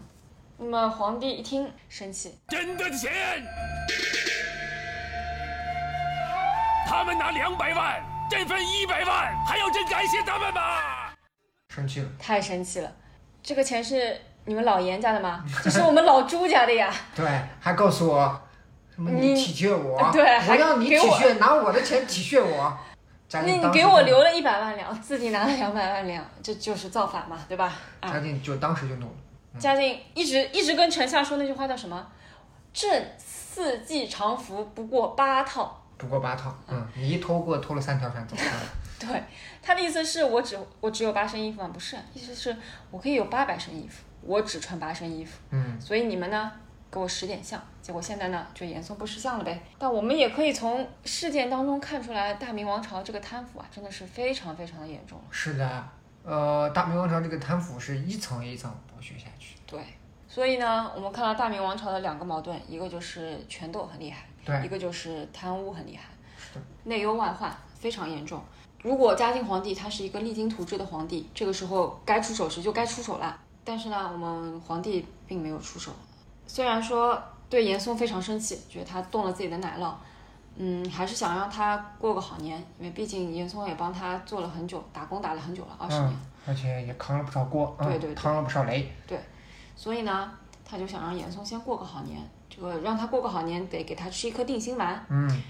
[0.58, 3.10] 那么皇帝一听生气，真的钱，
[6.86, 10.53] 他们拿两百万，这份一百万，还要朕感谢他们吗？
[11.74, 12.08] 生气了。
[12.18, 12.92] 太生气了，
[13.42, 15.44] 这个钱是你们老严家的吗？
[15.64, 16.92] 这是我们老朱家的呀。
[17.16, 17.26] 对，
[17.58, 18.42] 还告诉我
[18.94, 22.78] 什么你你体恤我，对还我让你体恤，拿我的钱体恤我。
[23.28, 27.72] 嘉那你给我留了一百万两，自己拿了两百万两，这就是造反嘛，对吧？
[27.98, 29.12] 啊，嘉靖就当时就怒了。
[29.58, 32.06] 嘉靖一直一直跟丞相说那句话叫什么？
[32.72, 35.80] 朕四季常服不过八套。
[35.96, 38.42] 不过八套，嗯，你一偷给我偷了三条船走了。
[38.98, 39.22] 对，
[39.64, 41.70] 他的意思是我只我只有八身衣服吗？
[41.72, 42.54] 不是，意思是
[42.90, 45.38] 我可以有八百身衣服，我只穿八身衣服。
[45.50, 46.52] 嗯，所以你们呢，
[46.90, 47.58] 给我识点相。
[47.80, 49.62] 结果现在呢，就严嵩不识相了呗。
[49.78, 55.18] 但我们也可以从事件当中看出来，大明王朝这个贪腐啊，真的是非常非常的严重。
[55.30, 55.88] 是的，
[56.22, 59.56] 呃，大明王朝这个贪腐是一层一层剥削下去。
[59.66, 59.82] 对，
[60.28, 66.04] 所以呢，我们看到大明王朝的两个矛盾，一个就是权斗很厉害，对一个就是贪污很厉害
[66.38, 68.42] 是的，内忧外患非常严重。
[68.84, 73.34] 如果嘉靖皇帝他是一个励精图治的皇帝，这个时候该出手时就该出手了。
[73.64, 75.90] 但是呢，我们皇帝并没有出手，
[76.46, 77.18] 虽然说
[77.48, 79.94] 对严嵩非常生气，觉得他动了自己的奶酪，
[80.56, 86.10] 嗯，还是想让他过个好年，因为毕竟严嵩也帮他做了很久，打工打了很久了，二十年。
[86.10, 86.16] 嗯，
[86.48, 88.92] 而且也扛了不少锅，对对扛了不少雷。
[89.06, 89.18] 对
[89.74, 90.30] 所以呢，
[90.62, 92.20] 他就想让严嵩先过个好年。
[92.50, 95.04] 这个让他过个好年，得给他吃一颗定心丸。
[95.08, 95.42] 嗯，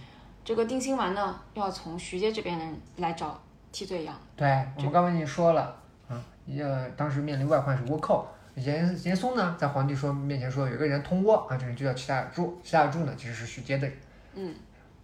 [0.45, 3.41] 这个定心丸呢，要从徐阶这边人来找
[3.73, 4.15] 替罪羊。
[4.37, 5.75] 对，我们刚刚已经说了，
[6.07, 8.29] 啊，呃，当时面临外患是倭寇。
[8.57, 12.61] 严严嵩呢，在皇帝说面前说有个人通倭啊，这人就叫齐大柱。
[12.63, 13.97] 齐大柱呢，其实是徐阶的人。
[14.35, 14.55] 嗯，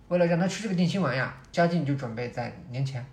[0.08, 3.04] 为了让他吃这个定心丸呀，嘉靖就准备在年前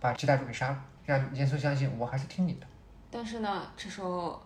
[0.00, 2.66] 把齐大柱给杀了，让严嵩相信我还是听你的。
[3.08, 4.42] 但是呢，这时候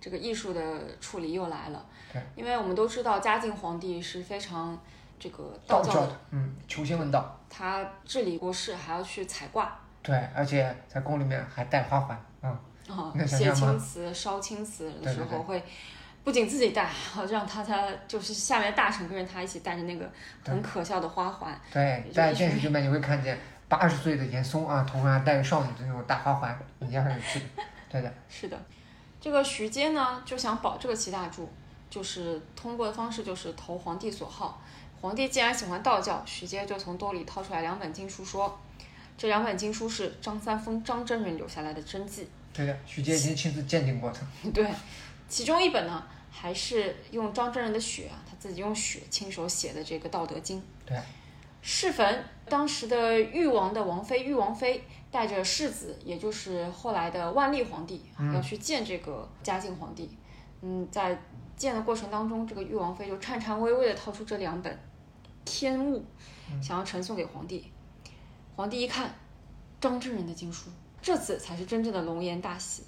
[0.00, 0.60] 这个艺术的
[1.00, 2.20] 处理又来了对。
[2.34, 4.78] 因为我们都知道嘉靖皇帝是非常
[5.18, 7.38] 这个道教的，嗯，求仙问道。
[7.50, 9.76] 他治理国事还要去采卦。
[10.02, 12.50] 对，而且在宫里面还带花环，嗯，
[12.88, 15.62] 啊写青词、烧青词的时候会
[16.22, 20.10] 不仅自己带，还要让他他就是下面的大臣跟着他一起带着那个
[20.44, 21.60] 很可笑的花环。
[21.72, 27.40] 对，在群电视剧里面你会看见八十岁的严嵩啊，头上还戴个少女的那种大花环，一样是。
[27.90, 28.58] 对的，是的，
[29.20, 31.50] 这个徐阶呢就想保这个齐大柱，
[31.88, 34.60] 就是通过的方式就是投皇帝所好。
[35.00, 38.58] 皇帝既然喜欢道教，徐阶就从兜里掏出来两本经书，说
[39.16, 42.28] 这两本经书是张三丰张真人留下来的真迹。
[42.52, 44.18] 对的，徐阶已经亲自鉴定过的。
[44.52, 44.68] 对，
[45.28, 50.58] 其中一本呢还是用张真人的血啊，他自己用血亲手写的这个《道德经》。
[50.84, 50.96] 对，
[51.62, 60.10] 适逢当时的誉王的王妃，誉王妃带着世子，也就是后来的万历皇帝，嗯要去见这个嘉靖皇帝。
[60.62, 61.16] 嗯，在
[61.56, 64.72] 见的过程当中，这个誉王妃就颤颤巍巍地掏出这两本
[65.48, 66.04] 《天物》，
[66.62, 67.72] 想要呈送给皇帝。
[68.54, 69.14] 皇帝一看，
[69.80, 70.68] 张真人的经书，
[71.00, 72.82] 这次才是真正的龙颜大喜。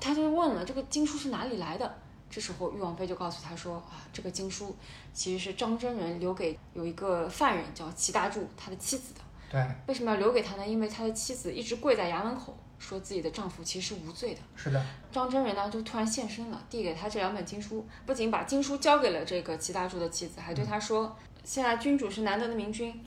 [0.00, 1.98] 他就问了这个经书是哪里来的。
[2.30, 4.74] 这时候，誉王妃就告诉他说：“啊，这个经书
[5.12, 9.20] 其实是张真人留给有一个犯人叫齐大柱他的妻子的。
[9.50, 10.66] 对，为什么要留给他呢？
[10.66, 14.40] 因为他的妻子一直跪在衙门口，说自己的丈夫其实是无罪的。
[14.54, 23.04] 是的，张真人呢就突然现身了，递给他这两本经书，不仅把经书交给了这个齐大柱的妻子，还对他说：现在君主是难得的明君，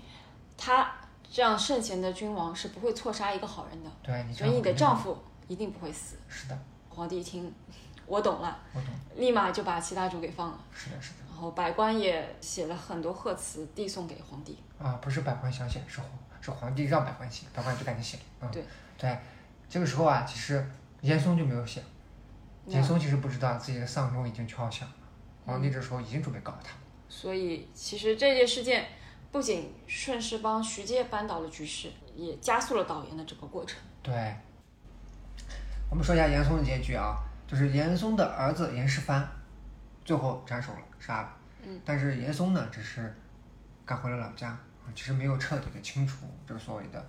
[0.57, 0.91] 他
[1.29, 5.17] 这样圣贤的君王是不会错杀一个好人的，对你所以你的丈丈夫
[5.47, 6.17] 一定不会死。
[6.27, 6.57] 是的，
[6.89, 7.51] 皇帝一听，
[8.05, 10.59] 我懂了，我懂，立马就把齐大主给放了。
[10.73, 11.15] 是的，是的。
[11.29, 14.57] 然后百官也写了很多贺词递送给皇帝。
[14.77, 16.09] 啊，不是百官想写，是皇
[16.41, 18.19] 是皇帝让百官写，百官就赶紧写。
[18.41, 18.63] 嗯，对
[18.97, 19.17] 对，
[19.67, 20.63] 这个时候啊，其实
[21.01, 21.81] 严嵩就没有写，
[22.67, 24.95] 严嵩其实不知道自己的丧钟已经敲响了，
[25.45, 26.71] 皇帝这时候已经准备告他。
[27.15, 28.85] 所以其实这件事件
[29.31, 33.79] 不仅顺势帮徐阶扳倒了局势，也加速了导演的整个过程。
[34.01, 34.35] 对，
[35.91, 37.15] 我们说一下严嵩的结局啊，
[37.47, 39.23] 就是严嵩的儿子严世蕃
[40.03, 41.37] 最后斩首了，杀了。
[41.63, 41.79] 嗯。
[41.85, 43.15] 但是严嵩呢，只是
[43.85, 47.05] 赶回了老家，啊其实没有彻底的清除这个所谓的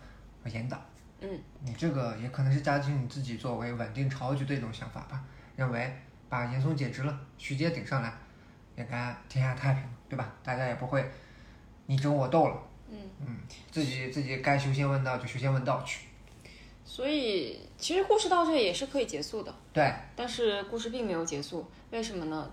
[0.51, 0.81] 严党。
[1.21, 1.41] 嗯。
[1.61, 5.25] 你这个也可能是嘉靖自己作为稳定朝局的一种想法吧，
[5.57, 5.93] 认为
[6.29, 8.13] 把严嵩解职了，徐阶顶上来，
[8.77, 10.33] 也该天下太平了，对吧？
[10.43, 11.05] 大家也不会
[11.87, 12.63] 你争我斗了。
[12.91, 13.37] 嗯嗯，
[13.71, 16.07] 自己自己该修仙问道就修仙问道去。
[16.85, 22.51] 所以其实故事到这也是可以结束的，对，但是故事并没有结束，为什么呢？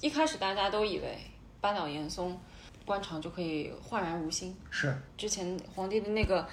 [0.00, 1.18] 一开始大家都以为
[1.60, 2.38] 扳倒严嵩，
[2.86, 6.48] 官场就可以焕然如新，是，之前皇帝的那个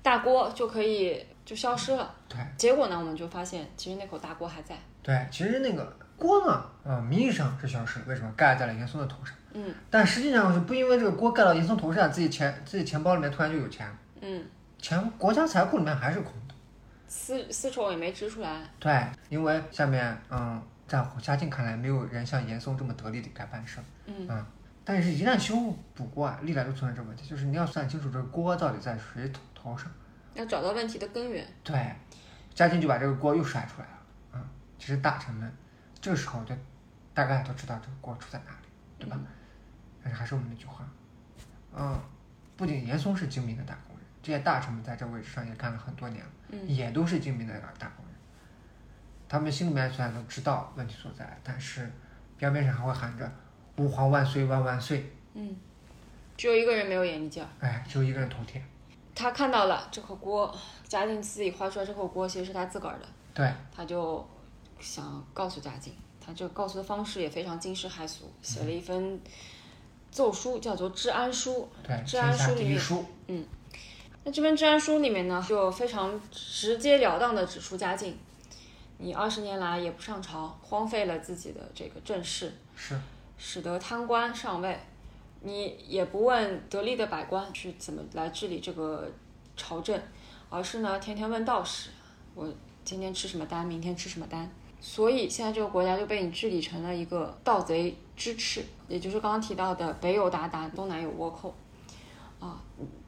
[0.00, 2.14] 大锅就可以就消失了。
[2.28, 2.38] 对。
[2.56, 4.78] 结果呢，我们就发现其实那口大锅还在。
[5.02, 9.34] 对，其实那个锅呢，呃，名义上是消失了，为什么盖在了严嵩的头上？
[9.54, 14.44] 嗯但实际上是不因为这个锅盖到严嵩头上，自己钱自己钱包里面突然就有钱，嗯，
[14.78, 16.54] 钱国家财库里面还是空的。
[17.08, 18.60] 丝丝绸也没织出来。
[18.78, 23.84] 对，因为下面嗯，在嘉靖看来，没有人像严嵩这么得力的该办事儿。
[24.06, 24.46] 嗯
[24.82, 25.54] 但是，一旦修
[25.94, 29.88] 补锅啊，历来都存在这个问题，就是你要算清楚这个锅到底在谁头头上。
[30.34, 31.46] 要找到问题的根源。
[31.62, 31.94] 对，
[32.54, 33.98] 嘉靖就把这个锅又甩出来了。
[34.34, 35.52] 嗯，其实大臣们
[36.00, 36.54] 这个时候就
[37.12, 39.18] 大概都知道这个锅出在哪里，对吧？
[40.02, 40.88] 但是还是我们那句话，
[41.74, 42.00] 嗯，
[42.56, 48.14] 不仅严嵩是精明的打工人，这些大臣们在这位置上也干了很多年了，嗯也都是精明的打工人。
[49.28, 51.90] 他们心里面虽然都知道问题所在，但是
[52.36, 53.30] 表面上还会喊着
[53.76, 55.54] “吾皇万岁万万岁嗯，
[56.36, 58.62] 只有一个人没有眼力劲儿，”，哎，只有一个人头铁。
[59.14, 60.56] 他看到了这口锅，
[60.88, 64.26] 嘉靖自己画出来这口锅其实是他自个儿的，对，他就
[64.80, 69.20] 想告诉嘉靖，他这个告诉的方式也非常惊世骇俗，写了一份
[70.10, 71.68] 奏书，叫做《治安书》。
[71.86, 73.04] 对，治安书里面，第一书，
[74.24, 78.16] 那这篇治安书里面呢，就非常直截了当的指出嘉靖，
[78.98, 83.00] 你二十年来也不上朝，荒废了自己的这个政事，是
[83.38, 84.78] 使得贪官上位，
[85.40, 89.10] 你也不问得力的百官去怎么来治理这个
[89.56, 89.98] 朝政，
[90.50, 91.88] 而是呢天天问道士，
[92.34, 92.52] 我
[92.84, 94.50] 今天吃什么单，明天吃什么丹。
[94.80, 101.54] 所以现在这个国家就被你治理成了一个盗贼之治，也就是刚刚提到的北有鞑靼，东南有倭寇，
[102.38, 102.60] 啊，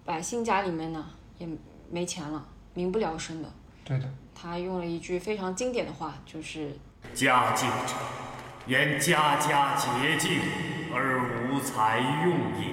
[0.05, 1.05] 百姓家里面呢
[1.39, 1.49] 也
[1.91, 3.51] 没钱了，民不聊生的。
[3.85, 6.77] 对的，他用了一句非常经典的话，就是
[7.15, 7.95] 家境者，
[8.67, 10.39] 言家家洁净
[10.95, 12.73] 而无才用也。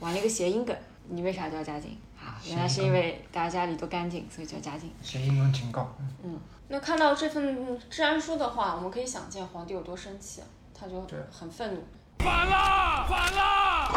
[0.00, 0.76] 玩了一个谐音梗。
[1.10, 2.38] 你为啥叫家境啊？
[2.46, 4.90] 原来是因为大家家里都干净，所以叫家境。
[5.02, 5.96] 谐音梗警告。
[6.22, 6.38] 嗯
[6.70, 10.46] 那看到这份治安书的话，我们可以想见皇帝有多生气啊，
[10.78, 11.82] 他就对很愤怒。
[12.18, 13.06] 反了！
[13.08, 13.88] 反了！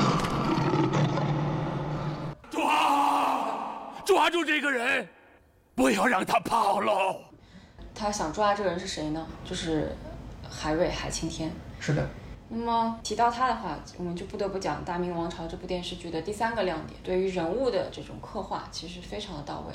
[2.50, 3.94] 抓！
[4.06, 5.06] 抓住这个人，
[5.76, 7.20] 不要让他跑喽！
[7.94, 9.28] 他想抓这个人是谁呢？
[9.44, 9.94] 就是
[10.50, 11.52] 海瑞海青天。
[11.78, 12.08] 是的，
[12.48, 19.74] 那么提到他的话，我们就不得不讲《大明王朝》这部电视剧的第三个亮点，对于人物的这种刻画其实非常的到位。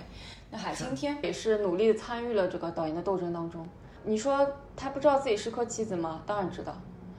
[0.56, 3.68] 那海青天也是努力地参与了这个导演的斗争当中。
[4.04, 6.22] 你说他不知道自己是颗棋子吗？
[6.24, 6.74] 当然知道，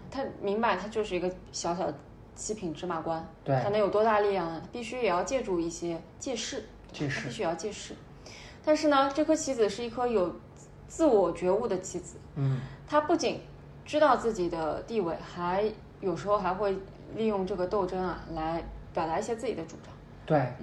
[0.09, 1.93] 他明白他就是一个小小的
[2.33, 4.59] 七品芝麻官，对他能有多大力量呢？
[4.71, 7.93] 必须也要借助一些借势，借势他必须也要借势。
[8.65, 10.35] 但是呢，这颗棋子是一颗有
[10.87, 13.39] 自我觉悟的棋子，嗯，他不仅
[13.85, 15.71] 知道自己的地位，还
[16.01, 16.75] 有时候还会
[17.15, 18.63] 利用这个斗争啊来
[18.95, 19.93] 表达一些自己的主张。
[20.25, 20.53] 对，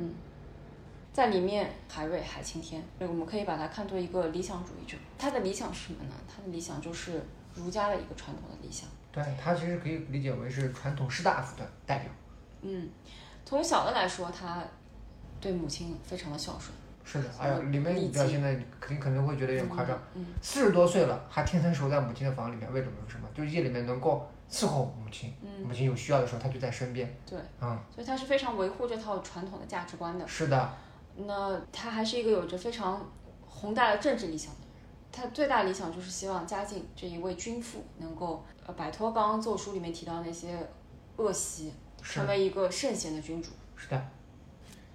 [1.15, 4.99] 在里面，海瑞、海青天，我们可以把它看作一个理想主义者。
[5.17, 6.15] 他的理想是什么呢？
[6.29, 7.23] 他的理想就是
[7.55, 8.89] 儒家的一个传统的理想。
[9.13, 12.11] 对他其实可以理解为是传统士大夫的代表。
[12.63, 12.89] 嗯，
[13.45, 14.65] 从小的来说，他
[15.41, 16.73] 对母亲非常的孝顺。
[17.05, 19.97] 是的，哎呀，里面理解表现的肯定可能会觉得有点夸张。
[20.15, 22.95] 嗯，四十多岁了，还天天守在母亲的房里面，为什么？
[23.05, 23.29] 为什么？
[23.33, 27.09] 就是夜里面能够伺候母亲，嗯母亲有需要的时候，他就在身边。
[27.25, 30.27] 对，嗯，所以他是非常维护这套传统的价值观的。
[30.27, 30.75] 是的，
[31.17, 33.11] 那他还是一个有着非常
[33.47, 34.69] 宏大的政治理想的人。
[35.13, 40.59] 他最大理想就是希望嘉靖这一位君父能够呃摆脱刚刚奏书里面提到那些
[41.17, 41.73] 恶习，
[42.03, 43.51] 成为一个圣贤的君主。
[43.77, 44.09] 是的。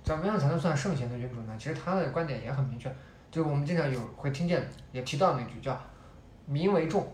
[0.01, 1.55] 怎么样才能算圣贤的君主呢？
[1.59, 2.93] 其实他的观点也很明确，
[3.29, 5.79] 就我们经常有会听见也提到那句叫
[6.47, 7.05] “民为重，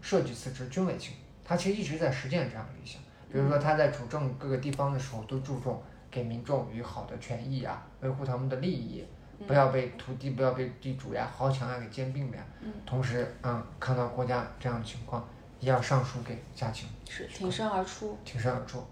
[0.00, 1.14] 社稷次之，君为轻”。
[1.44, 3.00] 他其实一直在实践这样的理想。
[3.30, 9.04] 比如说他在主政各个地方的时候，都注重给民众与好的权益啊，维护他们的利益，
[9.46, 12.44] 不要被土地不要被地主呀、豪强啊给兼并了呀。
[12.84, 15.26] 同时，嗯，看到国家这样的情况，
[15.60, 16.88] 也要上书给嘉靖。
[17.08, 18.18] 是挺身而出。
[18.24, 18.82] 挺身而出。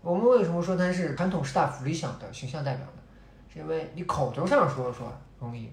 [0.00, 3.02] 我们为什么说他是传统士大夫理想的形象代表呢？
[3.52, 5.68] 是因为你口头上说说容易，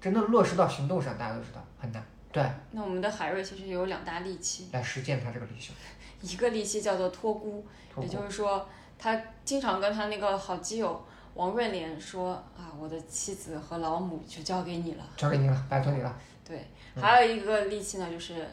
[0.00, 2.04] 真的落实到行动上，大家都知道很难。
[2.32, 5.74] 对，那我们的海瑞其实有两大利器，来实践他这个理想。
[6.20, 7.66] 一个利器叫做托孤
[7.98, 8.68] 也就是说
[9.00, 15.04] 他经常跟他那个好基友王润莲说啊，我的妻子和老母就交给你了。
[15.16, 16.14] 交给你了，拜托你了。
[16.46, 16.66] 对，
[17.00, 18.46] 还有一个利器呢，就是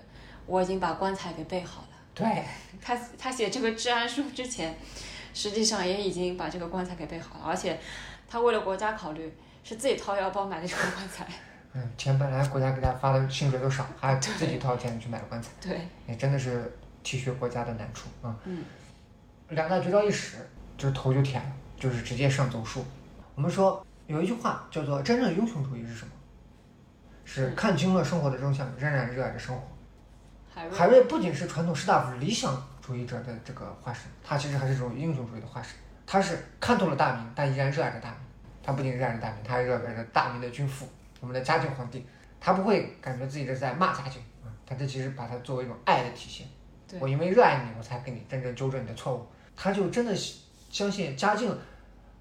[0.46, 1.88] 我已经把棺材给备好了。
[2.14, 2.46] 对，
[2.82, 4.78] 他他写这个治安书之前，
[5.34, 7.78] 实际上也已经把这个棺材给备好了，而且
[8.30, 11.28] 他为了国家考虑，是自己掏腰包买的这个棺材。
[11.74, 18.34] 嗯，钱本来国家给他发的薪水都少，还自己掏钱去买了棺材，对，也真的是体恤国家的难处啊。
[18.46, 18.64] 嗯
[19.50, 20.38] 两大绝招一使，
[20.78, 22.84] 就是头就舔了，就是直接上奏书。
[23.34, 26.12] 我们说有一句话叫做“真正的英雄主义是什么？
[27.24, 29.62] 是看清了生活的真相，仍然热爱着生活。”
[30.72, 35.74] 海瑞不仅是传统士大夫理想主义者的这个化身，他其实还是这种英雄主义的化身。
[36.06, 38.20] 他是看透了大明，但依然热爱着大明。
[38.64, 40.88] 他不仅热爱着大明，他还热爱着大明的君父，
[41.22, 42.06] 我们的嘉靖皇帝。
[42.40, 46.48] 他不会感觉自己是在骂嘉靖啊，他这其实把它作为一种爱的体现。
[47.00, 49.28] 我因为热爱你，我才给你真正纠正你的错误。
[49.58, 50.16] 他就真的
[50.70, 51.54] 相信嘉靖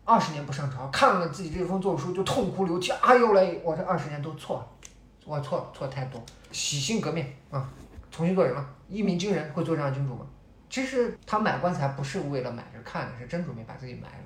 [0.05, 2.91] 二十年不上朝，看了自己这封奏书就痛哭流涕。
[2.93, 4.89] 哎呦嘞，我这二十年都错了，
[5.25, 7.69] 我错了，错太多，洗心革面啊！
[8.11, 8.67] 重新做人了。
[8.89, 10.27] 一鸣惊人，会做这样的君主吗？
[10.71, 14.25] 其实他买棺材不是为了买着看的，是真准备把自己埋了。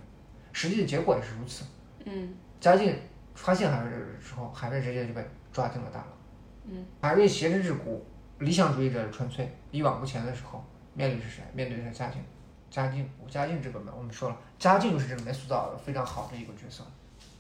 [0.52, 1.64] 实际的结果也是如此。
[2.04, 2.94] 嗯嘉靖
[3.34, 3.90] 发现海瑞
[4.22, 6.06] 之后，海瑞直接就被抓进了大牢。
[6.66, 8.04] 嗯，海瑞挟之至骨，
[8.38, 11.42] 理想主义者的纯粹，一往无前的时候，面对是谁？
[11.54, 12.22] 面对的是嘉靖。
[12.70, 16.85] 嘉靖，嘉靖这个嘛，我们说了，嘉靖就是这里面塑造的非常好的一个角色。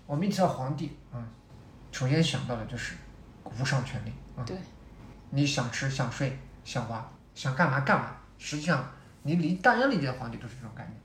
[0.06, 1.24] 我们一提到皇帝，嗯，
[1.92, 2.96] 首先想到的就是
[3.44, 4.56] 无上权力，嗯，对，
[5.30, 7.02] 你想吃想睡想玩
[7.34, 8.84] 想干嘛干嘛，实际上
[9.22, 10.96] 你理大家理解的皇帝都是这种概念，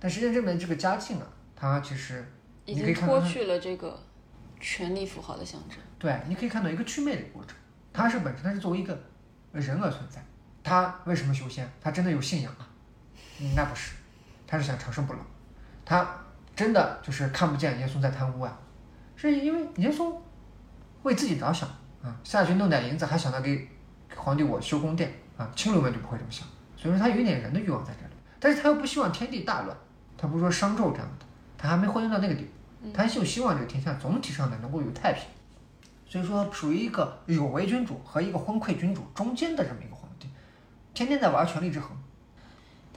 [0.00, 2.28] 但实际上这边这个嘉靖啊，他其实
[2.64, 3.96] 已经脱去了这个
[4.58, 5.78] 权力符号的象征。
[6.00, 7.56] 对，你可以看到一个祛魅的过程。
[7.92, 8.96] 他是本身他是作为一个
[9.52, 10.24] 人而存在，
[10.62, 11.68] 他为什么修仙？
[11.80, 12.67] 他真的有信仰啊？
[13.40, 13.92] 嗯那不是，
[14.46, 15.18] 他是想长生不老。
[15.84, 16.06] 他
[16.54, 18.58] 真的就是看不见严嵩在贪污啊，
[19.16, 20.12] 是因为严嵩
[21.02, 21.68] 为自己着想
[22.02, 23.68] 啊，下去弄点银子还想着给
[24.16, 26.46] 皇帝我修宫殿啊，清流们就不会这么想，
[26.76, 29.76] 所以说他有一点人的欲望在这里，但是他又不希望天地大乱，
[30.16, 31.24] 他不是说商纣这样的，
[31.56, 32.42] 他还没昏庸到那个地
[32.82, 35.22] 步，他就希望这个天下总体上呢能够有太平。
[36.06, 40.28] 所以说，属于一个有为君主和一个昏聩君主中间的这么一个皇帝，
[40.92, 41.90] 天天在玩权力之衡。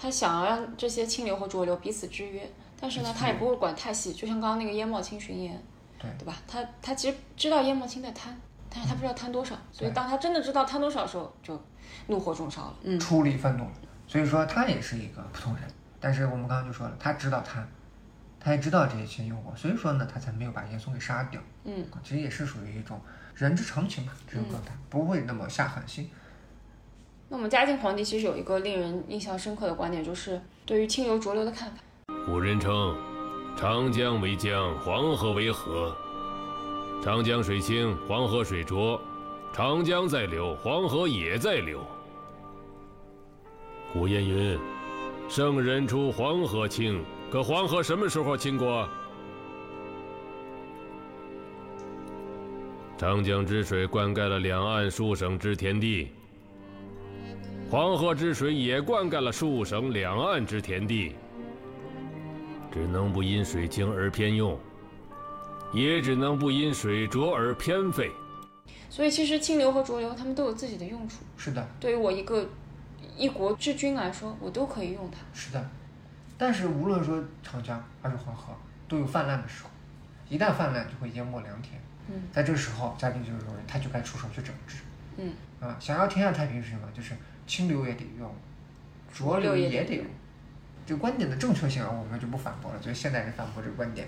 [0.01, 2.49] 他想要让这些清流和浊流彼此制约，
[2.79, 5.61] 但是呢他也不会管太细，就像刚刚那个燕茂清巡盐，
[5.99, 6.35] 对对吧？
[6.47, 8.35] 他他其实知道燕茂清在贪，
[8.67, 11.61] 但是他不知道贪多少，所以当他真的知道贪多少的时候，就
[12.07, 12.75] 怒火中烧了。
[12.81, 13.71] 嗯，出离愤怒了。
[14.07, 15.63] 所以说他也是一个普通人，
[15.99, 17.63] 但是我们刚刚就说了，他知道贪，
[18.39, 21.39] 他也知道这些诱惑，所以说呢，他才没有把严嵩给杀掉。
[21.63, 22.99] 嗯，其实也是属于一种
[23.35, 26.09] 人之常情吧，这种状态、不会那么下狠心。
[27.31, 31.77] 那我们嘉靖皇帝其实有一个令人印象深刻的观点，就是对于清流浊流的看法。
[32.25, 32.93] 古人称，
[33.55, 35.95] 长江为江，黄河为河。
[37.01, 38.99] 长江水清，黄河水浊，
[39.53, 41.79] 长江在流，黄河也在流。
[43.93, 44.59] 古谚云
[45.29, 47.01] ：“圣人出黄河清。”
[47.31, 48.85] 可黄河什么时候清过？
[52.97, 56.09] 长江之水灌溉了两岸数省之田地，
[57.71, 61.15] 黄河之水也灌溉了数省两岸之田地。
[62.69, 64.59] 只能不因水清而偏用，
[65.71, 68.11] 也只能不因水浊而偏废。
[68.89, 71.19] 所以，其实清流和浊流，它们都有自己的用处。
[71.37, 72.45] 是的，对于我一个
[73.15, 75.19] 一国之君来说，我都可以用它。
[75.33, 75.69] 是的。
[76.37, 78.53] 但是无论说长江还是黄河，
[78.89, 79.69] 都有泛滥的时候，
[80.27, 81.81] 一旦泛滥就会淹没良田。
[82.09, 84.79] 嗯，在这个时候，嘉靖就是认为他就该出手去整治。
[85.15, 86.81] 嗯，啊，想要天下太平是什么？
[86.93, 87.13] 就是
[87.45, 88.33] 清流也得用，
[89.13, 90.05] 浊流也得用。
[90.85, 92.81] 这个观点的正确性啊，我们就不反驳了。
[92.81, 94.07] 所以现代人反驳这个观点，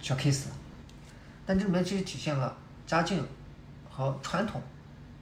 [0.00, 0.54] 小 case 了。
[1.44, 2.56] 但这里面其实体现了
[2.86, 3.26] 嘉靖
[3.88, 4.60] 和传统。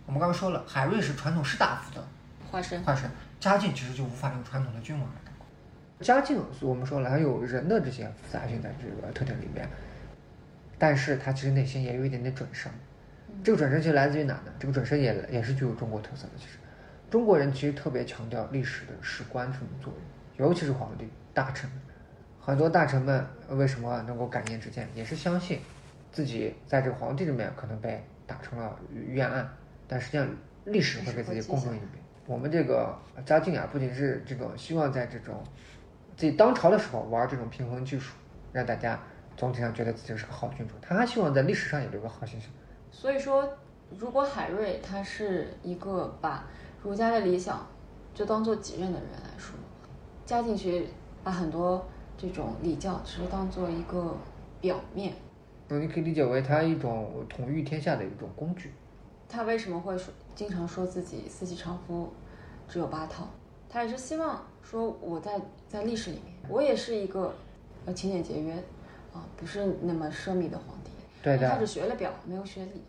[0.07, 2.07] 我们刚刚说了，海瑞是传统士大夫的
[2.51, 3.09] 化身，化身。
[3.39, 5.47] 嘉靖其实就无法用传统的君王来概括。
[6.01, 9.67] 嘉靖，我们说了，还有人的这些复杂性在这个特点里面，
[10.77, 12.71] 但是他其实内心也有一点点准绳。
[13.45, 14.53] 这个准绳其实来自于哪呢？
[14.59, 16.33] 这个准绳也也是具有中国特色的。
[16.37, 16.59] 其实，
[17.11, 19.93] 中国人其实特别强调历史的史观这种作
[20.39, 21.81] 用，尤其是皇帝、大臣们。
[22.41, 25.59] 很多大臣们为什么能够感念之见，也是相信
[26.13, 29.49] 自己在这个皇帝里面可能被打成了冤案，
[29.89, 30.27] 但实际上
[30.65, 31.99] 历史会给自己公正一笔。
[32.27, 32.97] 我们这个
[33.27, 35.43] 嘉靖啊，不仅是这种希望在这种
[36.17, 38.15] 自己当朝的时候玩这种平衡技术，
[38.53, 38.99] 让大家
[39.37, 42.49] 总体上觉得自己是个好君主，他还希望在历史上也留个好形象。
[42.93, 43.53] 所以说，
[43.99, 46.47] 如果海瑞他是一个把
[46.83, 47.67] 儒家的理想
[48.15, 49.55] 就当做己任的人来说，
[50.25, 50.87] 嘉靖其实
[51.23, 51.85] 把很多
[52.17, 54.17] 这种礼教只是当做一个
[54.61, 55.13] 表面。
[55.69, 58.73] 那你可以理解为他一种统御天下的一种工具。
[59.29, 62.13] 他为什么会说经常说自己四季常服
[62.67, 63.29] 只有八套？
[63.69, 67.33] 他也是希望说我在在历史里面，我也是一个
[67.87, 68.53] 呃勤俭节约
[69.13, 70.91] 啊，不是那么奢靡的皇帝。
[71.23, 71.49] 对的。
[71.49, 72.83] 他只学了表，没有学礼。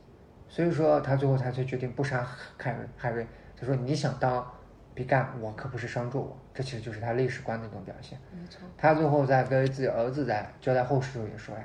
[0.49, 2.27] 所以说他最后他才决定不杀
[2.57, 2.87] 海瑞。
[2.97, 3.27] 海瑞
[3.61, 4.45] 他说你想当
[4.93, 6.37] 比干，我可不是商纣王。
[6.53, 8.19] 这其实就是他历史观的一种表现。
[8.37, 8.59] 没错。
[8.77, 11.63] 他最后在跟自己儿子在交代后事的时候也说呀，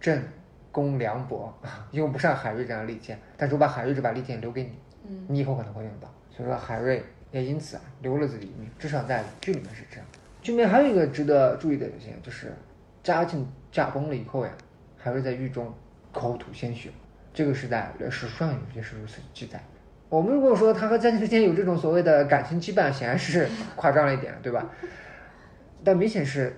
[0.00, 0.22] 朕。
[0.72, 1.50] 公凉薄，
[1.92, 6.14] 用不上海瑞这样的利剑，但是我把海瑞这把利剑留给你，嗯，你以后可能会用到。
[6.28, 10.06] 所以说海瑞也因此啊留了自己一命，至少在剧里面是这样。
[10.42, 12.52] 剧里面还有一个值得注意的一点，就是
[13.02, 14.52] 嘉靖驾崩了以后呀，
[14.98, 15.72] 海瑞在狱中
[16.12, 16.90] 口吐鲜血，
[17.32, 19.58] 这个是在史书上有些是如此记载。
[20.08, 24.70] 我们如果说他和嘉靖之间有这种所谓的感情羁绊，显然是夸张了一点，对吧？
[25.84, 26.56] 但明显是。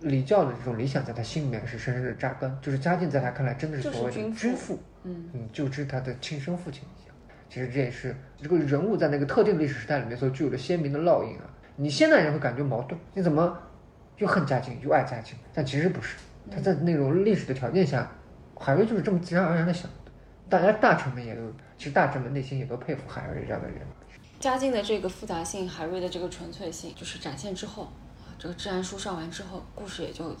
[0.00, 7.16] 礼教的这种理想在他心里面是深深的扎根，就是嘉靖在他看来真的是所谓的君父，嗯嗯，就知他的亲生父亲一样。
[7.48, 11.48] 其实这也是这个人物在那个特定历史时代里面所具有的鲜明的烙印啊。
[11.76, 13.56] 你现代人会感觉矛盾，你怎么
[14.18, 15.34] 又恨嘉靖又爱嘉靖？
[15.54, 16.18] 但其实不是，
[16.50, 18.06] 他在那种历史的条件下，
[18.60, 20.12] 海瑞就是这么自然而然的想的。
[20.50, 21.40] 大家大臣们也都，
[21.78, 23.80] 其实大臣们内心也都佩服海瑞这样的人。
[24.40, 27.88] 嘉靖的这个复杂性，海瑞的这个纯粹性，就是展现之后。
[28.36, 30.36] 这个治安书上完之后，故事也就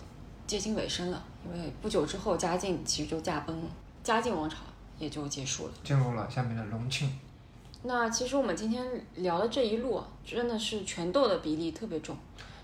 [0.46, 1.24] 接近尾声了。
[1.46, 3.70] 因为不久之后，嘉靖其实就驾崩了，
[4.02, 4.58] 嘉靖王朝
[4.98, 7.18] 也就结束了，进入了下面的隆庆。
[7.84, 12.16] 那其实我们今天聊的这一路啊，真的是权斗的比例特别重。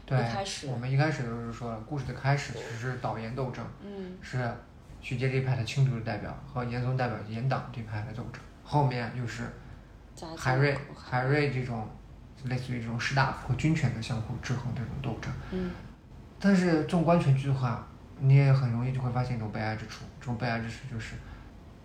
[0.05, 4.53] 对，一开始我们一开始就是说了，故事的开始其实是导言斗争，嗯，是
[5.01, 9.43] 徐阶这一派的清流的代表和严嵩代表严党这一派的斗争，后面就是
[10.37, 11.89] 海瑞海瑞这种。
[12.45, 15.71] 类似于这种士大夫和军权的相互制衡这种斗争，嗯，
[16.39, 17.87] 但是纵观全剧的话，
[18.19, 20.07] 你也很容易就会发现一种悲哀之处。
[20.19, 21.17] 这种悲哀之处就是，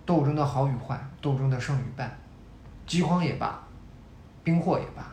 [0.06, 2.10] 斗争的好与坏，斗争的胜与败，
[2.88, 3.62] 饥荒也罢，
[4.46, 5.06] 兵祸也罢，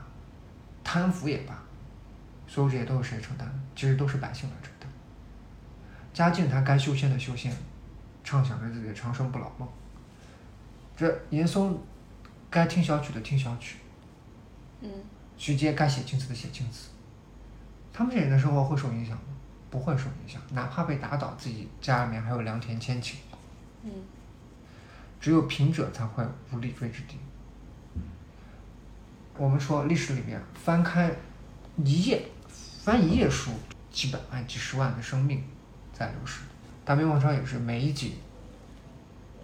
[0.85, 1.61] 贪腐也罢，
[2.47, 3.55] 所有这些都是谁承担的？
[3.75, 4.89] 其实都是百姓来承担。
[6.12, 7.53] 嘉靖他该修仙的修仙，
[8.23, 9.68] 畅想着自己的长生不老梦。
[10.97, 11.78] 这严嵩
[12.51, 13.78] 该听小曲的听小曲，
[14.80, 14.90] 嗯。
[15.36, 16.90] 徐阶该写青词的写青词，
[17.93, 19.22] 他们这人的生活会受影响吗？
[19.70, 23.14] 不会受影响，哪怕被打倒，自己家里面还有良田千顷。
[23.82, 23.90] 嗯。
[25.20, 27.16] 只有贫者才会无立锥之地。
[29.36, 31.11] 我们说历史里面翻开
[31.78, 32.22] 一页，
[32.84, 33.51] 翻一页书，
[33.90, 35.43] 几百万、几十万的生命
[35.93, 36.43] 在流失。
[36.84, 38.16] 大明王朝也是每一集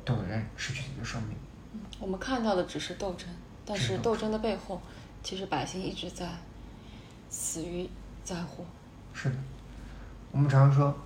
[0.09, 1.36] 都有人失去自己的生命。
[2.00, 3.28] 我们看到的只是斗争，
[3.66, 4.80] 但是斗争的背后。
[5.20, 6.26] 其实百姓一直在
[7.28, 7.90] 死于
[8.24, 8.64] 灾祸，
[9.12, 9.36] 是的，
[10.30, 10.96] 我们常说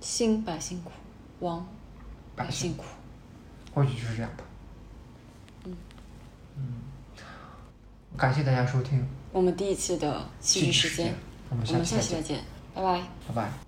[0.00, 0.92] 兴百姓苦，
[1.40, 1.66] 亡
[2.36, 2.84] 百百姓苦。
[3.74, 4.44] 或许就是这样吧。
[5.64, 5.76] 嗯
[6.56, 6.64] 嗯
[8.16, 11.14] 感谢大家收听，我们第一期的戏剧时间，
[11.50, 13.02] 我们下期再见，下期再见，拜拜。
[13.26, 13.63] 拜拜。